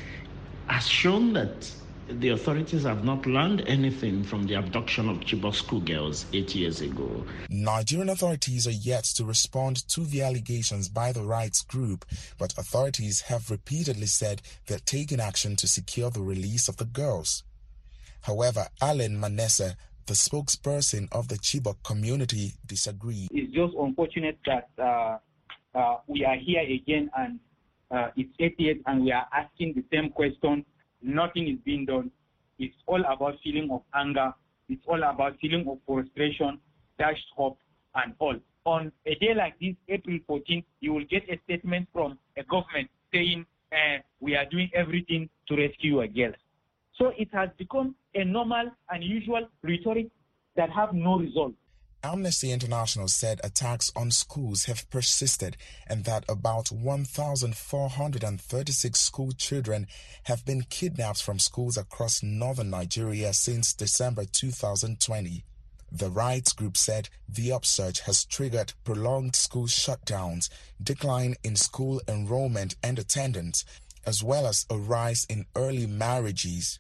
has 0.68 0.88
shown 0.88 1.34
that 1.34 1.70
the 2.10 2.30
authorities 2.30 2.84
have 2.84 3.04
not 3.04 3.26
learned 3.26 3.62
anything 3.68 4.24
from 4.24 4.44
the 4.44 4.56
abduction 4.56 5.10
of 5.10 5.20
Chibok 5.22 5.56
schoolgirls 5.56 6.26
eight 6.34 6.54
years 6.54 6.82
ago. 6.82 7.26
Nigerian 7.50 8.10
authorities 8.10 8.68
are 8.68 8.72
yet 8.72 9.06
to 9.16 9.26
respond 9.26 9.88
to 9.89 10.02
the 10.02 10.22
allegations 10.22 10.89
by 10.89 11.12
the 11.12 11.24
rights 11.24 11.62
group, 11.62 12.06
but 12.38 12.58
authorities 12.58 13.22
have 13.22 13.50
repeatedly 13.50 14.06
said 14.06 14.42
they're 14.68 14.80
taking 14.80 15.20
action 15.20 15.56
to 15.56 15.68
secure 15.68 16.10
the 16.10 16.22
release 16.22 16.68
of 16.68 16.78
the 16.78 16.86
girls. 16.86 17.44
However, 18.22 18.68
Allen 18.82 19.20
Manasseh, 19.20 19.76
the 20.06 20.13
spokesperson 20.13 21.08
of 21.12 21.30
the 21.30 21.36
Chibok 21.36 21.84
community, 21.84 22.54
disagreed. 22.66 23.30
It's 23.32 23.54
just 23.54 23.74
unfortunate 23.80 24.38
that 24.46 24.70
uh, 24.78 25.18
uh, 25.78 25.98
we 26.08 26.26
are 26.26 26.36
here 26.36 26.62
again 26.62 27.10
and 27.18 27.39
uh, 27.93 28.08
it's 28.15 28.32
eight 28.39 28.60
years 28.60 28.77
and 28.88 29.03
we 29.03 29.12
are 29.12 29.27
asking 29.34 29.73
the 29.75 29.84
same 29.95 30.10
question. 30.10 30.65
Nothing 31.01 31.47
is 31.47 31.58
being 31.63 31.86
done. 31.86 32.12
It's 32.58 32.75
all 32.88 33.01
about 33.01 33.36
feeling 33.43 33.69
of 33.71 33.84
anger. 33.93 34.34
It's 34.69 34.82
all 34.88 35.03
about 35.03 35.38
feeling 35.39 35.67
of 35.67 35.77
frustration, 35.86 36.60
dashed 36.97 37.27
hope, 37.36 37.58
and 37.95 38.13
all. 38.19 38.36
On 38.65 38.91
a 39.06 39.15
day 39.15 39.34
like 39.36 39.60
this, 39.60 39.75
April 39.89 40.17
14th, 40.27 40.63
you 40.79 40.93
will 40.93 41.06
get 41.06 41.23
a 41.29 41.39
statement 41.43 41.88
from 41.93 42.17
a 42.38 42.43
government 42.43 42.89
saying 43.13 43.45
uh, 43.71 43.97
we 44.19 44.36
are 44.36 44.45
doing 44.45 44.69
everything 44.73 45.29
to 45.47 45.56
rescue 45.56 45.95
your 45.97 46.08
girls. 46.08 46.36
So 46.97 47.12
it 47.17 47.27
has 47.34 47.49
become 47.58 47.95
a 48.15 48.23
normal 48.23 48.71
and 48.89 49.03
usual 49.03 49.47
rhetoric 49.63 50.08
that 50.56 50.69
have 50.69 50.93
no 50.93 51.17
result. 51.19 51.53
Amnesty 52.06 52.52
International 52.52 53.08
said 53.08 53.39
attacks 53.46 53.89
on 53.96 54.12
schools 54.12 54.66
have 54.66 54.89
persisted 54.89 55.56
and 55.88 56.04
that 56.04 56.26
about 56.28 56.70
1,436 56.70 59.00
school 59.00 59.32
children 59.32 59.88
have 60.24 60.44
been 60.44 60.63
kidnapped 60.63 61.24
from 61.24 61.39
schools 61.39 61.78
across 61.78 62.22
northern 62.22 62.70
Nigeria 62.70 63.32
since 63.32 63.74
December 63.74 64.26
2020. 64.26 65.46
The 65.94 66.10
rights 66.10 66.52
group 66.52 66.76
said 66.76 67.08
the 67.30 67.54
upsurge 67.54 68.02
has 68.02 68.26
triggered 68.26 68.74
prolonged 68.84 69.38
school 69.38 69.68
shutdowns, 69.68 70.50
decline 70.84 71.36
in 71.42 71.56
school 71.56 72.02
enrollment 72.10 72.76
and 72.84 73.00
attendance, 73.00 73.63
as 74.06 74.22
well 74.22 74.46
as 74.46 74.66
a 74.70 74.78
rise 74.78 75.26
in 75.30 75.46
early 75.56 75.88
marriages. 75.88 76.80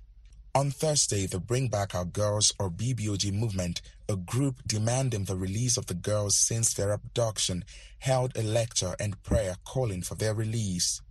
On 0.55 0.69
Thursday, 0.69 1.25
the 1.25 1.39
Bring 1.39 1.67
Back 1.67 1.95
Our 1.95 2.05
Girls 2.05 2.53
or 2.59 2.69
BBOG 2.69 3.33
movement, 3.33 3.81
a 4.07 4.15
group 4.15 4.57
demanding 4.67 5.23
the 5.23 5.35
release 5.35 5.77
of 5.77 5.87
the 5.87 5.95
girls 5.95 6.37
since 6.37 6.75
their 6.75 6.91
abduction, 6.91 7.65
held 7.97 8.37
a 8.37 8.43
lecture 8.43 8.95
and 8.99 9.21
prayer 9.23 9.55
calling 9.65 10.03
for 10.03 10.13
their 10.13 10.35
release. 10.35 11.01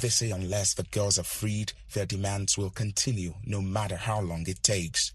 They 0.00 0.08
say 0.08 0.32
unless 0.32 0.74
the 0.74 0.82
girls 0.82 1.20
are 1.20 1.22
freed, 1.22 1.72
their 1.94 2.04
demands 2.04 2.58
will 2.58 2.70
continue 2.70 3.34
no 3.44 3.60
matter 3.60 3.94
how 3.94 4.20
long 4.20 4.44
it 4.48 4.64
takes. 4.64 5.12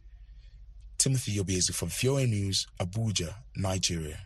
Timothy 0.98 1.36
Obiezu 1.36 1.74
from 1.74 1.90
VOA 1.90 2.26
News, 2.28 2.66
Abuja, 2.80 3.34
Nigeria. 3.58 4.20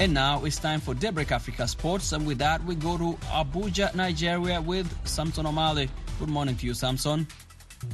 And 0.00 0.14
now 0.14 0.44
it's 0.44 0.58
time 0.60 0.78
for 0.80 0.94
Daybreak 0.94 1.32
Africa 1.32 1.66
Sports. 1.66 2.12
And 2.12 2.24
with 2.24 2.38
that, 2.38 2.62
we 2.64 2.76
go 2.76 2.96
to 2.96 3.18
Abuja, 3.32 3.92
Nigeria 3.96 4.60
with 4.60 4.86
Samson 5.04 5.44
Omale. 5.44 5.88
Good 6.20 6.28
morning 6.28 6.54
to 6.56 6.66
you, 6.66 6.74
Samson. 6.74 7.26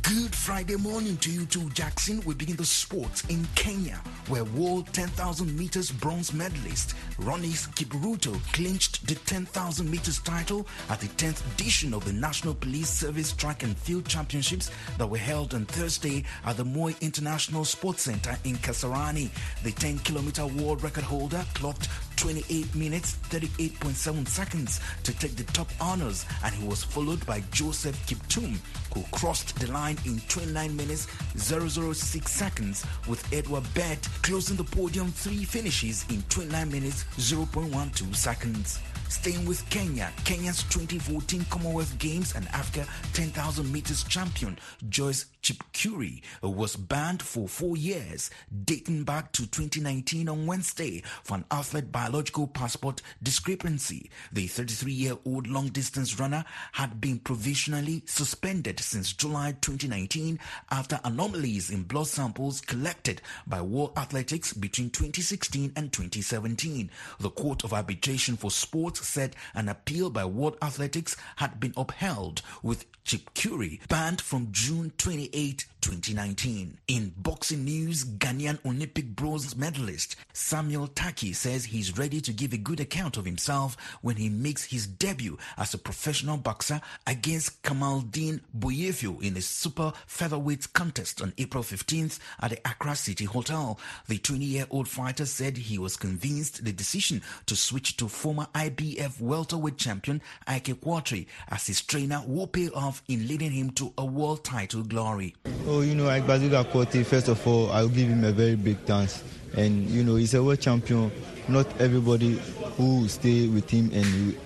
Good 0.01 0.35
Friday 0.35 0.77
morning 0.77 1.18
to 1.18 1.31
you 1.31 1.44
too, 1.44 1.68
Jackson. 1.70 2.23
We 2.25 2.33
begin 2.33 2.57
the 2.57 2.64
sports 2.64 3.23
in 3.29 3.47
Kenya, 3.55 4.01
where 4.29 4.44
World 4.44 4.87
10,000 4.94 5.59
meters 5.59 5.90
bronze 5.90 6.33
medalist 6.33 6.94
Rhonex 7.18 7.68
Kipruto 7.75 8.33
clinched 8.55 9.07
the 9.07 9.14
10,000 9.14 9.90
meters 9.90 10.20
title 10.20 10.66
at 10.88 11.01
the 11.01 11.09
10th 11.09 11.44
edition 11.53 11.92
of 11.92 12.03
the 12.07 12.14
National 12.14 12.55
Police 12.55 12.88
Service 12.88 13.33
Track 13.33 13.62
and 13.62 13.77
Field 13.77 14.07
Championships 14.07 14.70
that 14.97 15.07
were 15.07 15.18
held 15.18 15.53
on 15.53 15.66
Thursday 15.66 16.25
at 16.47 16.57
the 16.57 16.64
Moi 16.64 16.94
International 17.03 17.66
Sports 17.66 18.05
Center 18.05 18.38
in 18.44 18.57
Kasarani. 18.57 19.29
The 19.64 19.73
10 19.73 19.99
kilometer 19.99 20.47
world 20.47 20.83
record 20.83 21.05
holder 21.05 21.44
clocked 21.53 21.90
28 22.25 22.75
minutes 22.75 23.19
38.7 23.29 24.27
seconds 24.27 24.81
to 25.03 25.13
take 25.19 25.37
the 25.37 25.45
top 25.53 25.69
honors 25.79 26.25
and 26.43 26.55
he 26.55 26.67
was 26.67 26.83
followed 26.83 27.25
by 27.27 27.43
Joseph 27.53 27.95
Kiptum 28.07 28.57
who 28.95 29.03
crossed 29.15 29.55
the 29.61 29.71
line 29.71 29.99
in 30.07 30.19
29 30.29 30.75
minutes 30.75 31.07
006 31.37 32.33
seconds 32.33 32.87
with 33.07 33.31
Edward 33.31 33.65
Bett 33.75 34.09
closing 34.23 34.57
the 34.57 34.65
podium 34.65 35.09
three 35.09 35.45
finishes 35.45 36.07
in 36.09 36.23
29 36.31 36.73
minutes 36.73 37.05
0.12 37.19 38.17
seconds. 38.17 38.81
Staying 39.11 39.45
with 39.45 39.69
Kenya, 39.69 40.11
Kenya's 40.25 40.63
2014 40.71 41.45
Commonwealth 41.51 41.99
Games 41.99 42.35
and 42.35 42.49
Africa 42.49 42.89
10,000 43.13 43.71
meters 43.71 44.03
champion 44.05 44.59
Joyce 44.89 45.27
Chepkirui 45.45 46.23
uh, 46.43 46.49
was 46.49 46.75
banned 46.75 47.21
for 47.21 47.47
four 47.47 47.77
years, 47.77 48.31
dating 48.65 49.05
back 49.05 49.31
to 49.33 49.43
2019 49.43 50.27
on 50.27 50.47
Wednesday 50.47 51.03
for 51.23 51.35
an 51.37 51.45
athlete 51.51 51.93
biological 51.93 52.47
passport 52.47 53.03
discrepancy. 53.23 54.11
The 54.33 54.49
33-year-old 54.49 55.47
long-distance 55.47 56.19
runner 56.19 56.47
had 56.73 56.99
been 56.99 57.19
provisionally 57.19 58.03
suspended 58.07 58.81
since 58.81 59.13
July 59.13 59.55
2019 59.61 60.39
after 60.71 60.99
anomalies 61.05 61.69
in 61.69 61.83
blood 61.83 62.07
samples 62.07 62.63
collected 62.63 63.21
by 63.47 63.61
World 63.61 63.93
Athletics 63.99 64.55
between 64.55 64.89
2016 64.89 65.75
and 65.77 65.93
2017. 65.93 66.91
The 67.21 67.31
Court 67.31 67.65
of 67.65 67.75
Arbitration 67.75 68.39
for 68.39 68.51
Sports 68.51 69.07
said 69.07 69.37
an 69.55 69.69
appeal 69.69 70.09
by 70.09 70.25
World 70.25 70.57
Athletics 70.63 71.17
had 71.37 71.61
been 71.61 71.75
upheld 71.77 72.41
with 72.63 72.87
Chepkirui 73.05 73.87
banned 73.89 74.23
from 74.23 74.49
June 74.51 74.91
28, 74.97 75.34
Eight. 75.37 75.66
2019. 75.85 76.79
In 76.88 77.12
boxing 77.18 77.62
news, 77.62 78.05
Ghanaian 78.05 78.59
Olympic 78.64 79.05
bronze 79.14 79.55
medalist 79.55 80.16
Samuel 80.33 80.88
Takyi 80.88 81.35
says 81.37 81.66
he's 81.66 81.99
ready 81.99 82.23
to 82.23 82.33
give 82.33 82.55
a 82.55 82.57
good 82.57 82.81
account 82.81 83.18
of 83.18 83.27
himself 83.27 83.77
when 84.01 84.16
he 84.16 84.31
makes 84.31 84.64
his 84.64 84.87
debut 84.87 85.37
as 85.59 85.75
a 85.75 85.79
professional 85.79 86.38
boxer 86.38 86.81
against 87.07 87.62
Kamaldeen 87.62 88.40
Boyefio 88.59 89.23
in 89.23 89.37
a 89.37 89.42
super 89.42 89.92
featherweight 90.07 90.73
contest 90.73 91.20
on 91.20 91.35
April 91.37 91.62
15th 91.62 92.18
at 92.40 92.51
the 92.53 92.59
Accra 92.66 92.97
City 92.97 93.27
Hotel. 93.27 93.79
The 94.09 94.18
20-year-old 94.18 94.88
fighter 94.88 95.27
said 95.27 95.59
he 95.59 95.79
was 95.79 95.99
convinced 95.99 96.64
the 96.64 96.73
decision 96.73 97.20
to 97.44 97.55
switch 97.55 97.99
to 97.99 98.09
former 98.09 98.47
IBF 98.55 99.20
welterweight 99.20 99.77
champion 99.77 100.23
Ike 100.47 100.81
Quartey 100.81 101.27
as 101.49 101.66
his 101.66 101.83
trainer 101.83 102.23
will 102.27 102.47
pay 102.47 102.70
off 102.70 103.03
in 103.07 103.29
leading 103.29 103.51
him 103.53 103.70
to 103.73 103.92
a 103.99 104.05
world 104.07 104.44
title 104.44 104.83
glory. 104.83 105.35
Oh, 105.66 105.74
you 105.81 105.95
know, 105.95 106.07
Bazooka 106.21 106.65
Quartey, 106.65 107.05
first 107.05 107.29
of 107.29 107.47
all, 107.47 107.71
I'll 107.71 107.89
give 107.89 108.09
him 108.09 108.25
a 108.25 108.33
very 108.33 108.57
big 108.57 108.79
thanks. 108.81 109.23
And, 109.57 109.89
you 109.89 110.03
know, 110.05 110.17
he's 110.17 110.35
a 110.35 110.43
world 110.43 110.61
champion. 110.61 111.11
Not 111.49 111.67
everybody 111.81 112.41
who 112.77 113.07
stay 113.09 113.49
with 113.49 113.71
him 113.71 113.91
and 113.93 114.37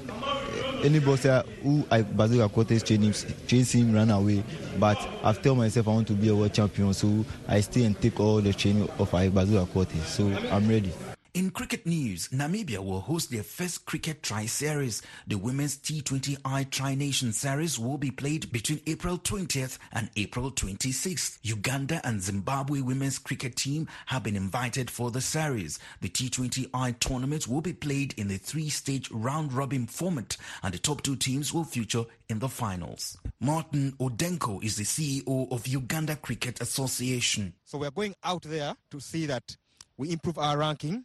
any 0.85 1.01
boxer 1.01 1.43
who 1.63 1.83
Bazooka 1.85 2.49
Quartey 2.55 2.85
trains 2.85 3.23
him, 3.25 3.35
trains 3.47 3.73
him 3.73 3.93
run 3.93 4.11
away. 4.11 4.45
But 4.79 4.99
I've 5.25 5.43
told 5.43 5.59
myself 5.59 5.89
I 5.89 5.91
want 5.93 6.09
to 6.09 6.15
be 6.15 6.29
a 6.29 6.35
world 6.35 6.53
champion, 6.53 6.93
so 6.95 7.25
I 7.49 7.61
stay 7.61 7.85
and 7.85 8.01
take 8.01 8.21
all 8.21 8.41
the 8.41 8.53
training 8.53 8.89
of 8.99 9.11
Bazooka 9.11 9.67
Quartey. 9.73 10.01
So 10.05 10.27
I'm 10.51 10.69
ready. 10.69 10.93
In 11.35 11.51
cricket 11.51 11.85
news, 11.85 12.29
Namibia 12.29 12.79
will 12.79 13.01
host 13.01 13.31
their 13.31 13.43
first 13.43 13.85
cricket 13.85 14.23
tri-series. 14.23 15.03
The 15.27 15.37
Women's 15.37 15.77
T20I 15.77 16.71
Tri-Nation 16.71 17.35
Series 17.35 17.79
will 17.79 17.99
be 17.99 18.11
played 18.11 18.51
between 18.51 18.81
April 18.87 19.19
20th 19.19 19.79
and 19.93 20.09
April 20.17 20.51
26th. 20.51 21.39
Uganda 21.43 22.01
and 22.03 22.23
Zimbabwe 22.23 22.81
women's 22.81 23.19
cricket 23.19 23.57
team 23.57 23.89
have 24.07 24.23
been 24.23 24.37
invited 24.37 24.91
for 24.91 25.11
the 25.11 25.21
series. 25.21 25.79
The 26.01 26.09
T20I 26.09 26.99
tournament 26.99 27.47
will 27.47 27.61
be 27.61 27.75
played 27.75 28.15
in 28.17 28.29
the 28.29 28.39
three-stage 28.39 29.11
round-robin 29.11 29.87
format 29.87 30.39
and 30.63 30.73
the 30.73 30.79
top 30.79 31.03
two 31.03 31.15
teams 31.15 31.53
will 31.53 31.65
feature 31.65 32.05
in 32.31 32.39
the 32.39 32.49
finals. 32.49 33.19
Martin 33.39 33.93
Ondeko 34.01 34.65
is 34.65 34.77
the 34.77 34.85
CEO 34.85 35.53
of 35.53 35.69
Uganda 35.69 36.17
Cricket 36.17 36.63
Association. 36.63 37.53
So 37.65 37.77
we're 37.79 37.91
going 37.91 38.15
out 38.25 38.43
there 38.43 38.75
to 38.91 38.99
see 38.99 39.27
that 39.27 39.57
we 39.99 40.11
improve 40.11 40.39
our 40.39 40.57
ranking 40.57 41.05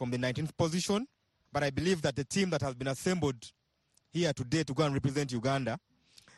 from 0.00 0.10
the 0.10 0.16
19th 0.16 0.56
position. 0.56 1.06
But 1.52 1.62
I 1.62 1.68
believe 1.68 2.00
that 2.02 2.16
the 2.16 2.24
team 2.24 2.48
that 2.50 2.62
has 2.62 2.74
been 2.74 2.88
assembled 2.88 3.36
here 4.10 4.32
today 4.32 4.62
to 4.64 4.72
go 4.72 4.84
and 4.84 4.94
represent 4.94 5.30
Uganda, 5.30 5.78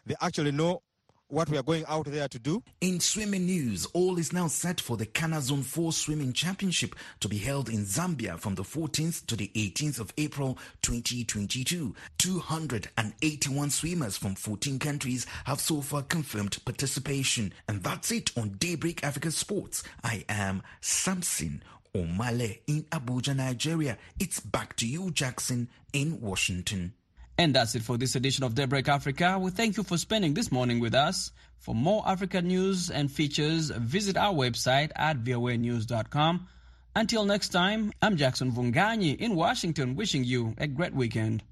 they 0.05 0.17
actually 0.21 0.51
know 0.51 0.83
what 1.29 1.49
we 1.49 1.57
are 1.57 1.63
going 1.63 1.85
out 1.87 2.07
there 2.07 2.27
to 2.27 2.41
do. 2.41 2.61
In 2.81 2.99
swimming 2.99 3.47
news, 3.47 3.87
all 3.95 4.19
is 4.19 4.33
now 4.33 4.49
set 4.49 4.81
for 4.81 4.97
the 4.97 5.07
CANA 5.07 5.43
Zone 5.43 5.63
4 5.63 5.93
Swimming 5.93 6.33
Championship 6.33 6.97
to 7.21 7.29
be 7.29 7.39
held 7.39 7.69
in 7.69 7.85
Zambia 7.85 8.37
from 8.37 8.57
the 8.57 8.65
14th 8.65 9.27
to 9.27 9.37
the 9.37 9.51
18th 9.55 10.01
of 10.01 10.13
April 10.19 10.59
2022. 10.83 11.95
281 12.19 13.71
swimmers 13.71 14.17
from 14.17 14.35
14 14.35 14.81
countries 14.81 15.25
have 15.45 15.61
so 15.61 15.81
far 15.81 16.03
confirmed 16.03 16.59
participation. 16.65 17.53
And 17.69 17.83
that's 17.85 18.11
it 18.11 18.37
on 18.37 18.57
Daybreak 18.59 19.05
Africa 19.05 19.31
Sports. 19.31 19.85
I 20.03 20.25
am 20.29 20.63
Samson 20.81 21.63
Omale 21.95 22.61
in 22.67 22.85
Abuja, 22.85 23.37
Nigeria. 23.37 23.99
It's 24.19 24.41
back 24.41 24.77
to 24.77 24.87
you, 24.87 25.11
Jackson, 25.11 25.69
in 25.93 26.23
Washington. 26.23 26.95
And 27.37 27.55
that's 27.55 27.75
it 27.75 27.83
for 27.83 27.99
this 27.99 28.15
edition 28.15 28.45
of 28.45 28.55
Daybreak 28.55 28.89
Africa. 28.89 29.39
We 29.39 29.51
thank 29.51 29.77
you 29.77 29.83
for 29.83 29.99
spending 29.99 30.33
this 30.33 30.51
morning 30.51 30.81
with 30.81 30.95
us. 30.95 31.33
For 31.59 31.75
more 31.75 32.03
Africa 32.07 32.41
news 32.41 32.91
and 32.91 33.13
features, 33.13 33.71
visit 33.71 34.17
our 34.17 34.33
website 34.33 34.91
at 34.97 35.23
voanews.com. 35.23 36.49
Until 36.97 37.25
next 37.27 37.51
time, 37.51 37.93
I'm 38.01 38.17
Jackson 38.17 38.53
Vunganyi 38.53 39.19
in 39.19 39.35
Washington, 39.35 39.95
wishing 39.95 40.25
you 40.25 40.55
a 40.57 40.67
great 40.67 40.95
weekend. 40.95 41.43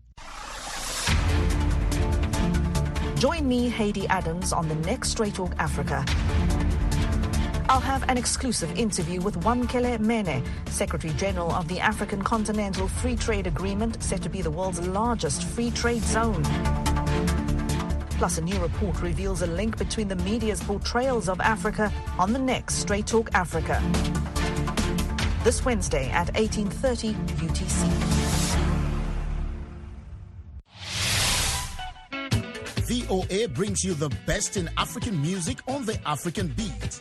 Join 3.19 3.47
me, 3.47 3.69
Haiti 3.69 4.07
Adams, 4.09 4.55
on 4.55 4.69
the 4.69 4.75
next 4.77 5.11
Straight 5.11 5.35
Talk 5.35 5.53
Africa. 5.59 6.03
I'll 7.71 7.79
have 7.79 8.03
an 8.09 8.19
exclusive 8.19 8.77
interview 8.77 9.21
with 9.21 9.37
Wamkele 9.45 10.01
Mene, 10.01 10.43
Secretary 10.67 11.15
General 11.15 11.53
of 11.53 11.69
the 11.69 11.79
African 11.79 12.21
Continental 12.21 12.89
Free 12.89 13.15
Trade 13.15 13.47
Agreement, 13.47 14.03
said 14.03 14.25
to 14.25 14.29
be 14.29 14.43
the 14.43 14.51
world's 14.51 14.85
largest 14.89 15.45
free 15.45 15.71
trade 15.71 16.03
zone. 16.03 16.43
Plus, 18.19 18.39
a 18.39 18.41
new 18.41 18.59
report 18.59 19.01
reveals 19.01 19.43
a 19.43 19.47
link 19.47 19.79
between 19.79 20.09
the 20.09 20.17
media's 20.17 20.61
portrayals 20.61 21.29
of 21.29 21.41
Africa 21.41 21.93
on 22.19 22.33
the 22.33 22.41
next 22.41 22.75
Straight 22.75 23.07
Talk 23.07 23.31
Africa. 23.35 23.81
This 25.45 25.65
Wednesday 25.65 26.11
at 26.11 26.35
18:30 26.35 27.15
UTC. 27.37 27.87
VOA 32.91 33.47
brings 33.47 33.85
you 33.85 33.95
the 33.95 34.11
best 34.27 34.57
in 34.57 34.69
African 34.77 35.23
music 35.23 35.61
on 35.69 35.87
the 35.87 35.97
African 36.05 36.49
beat. 36.49 37.01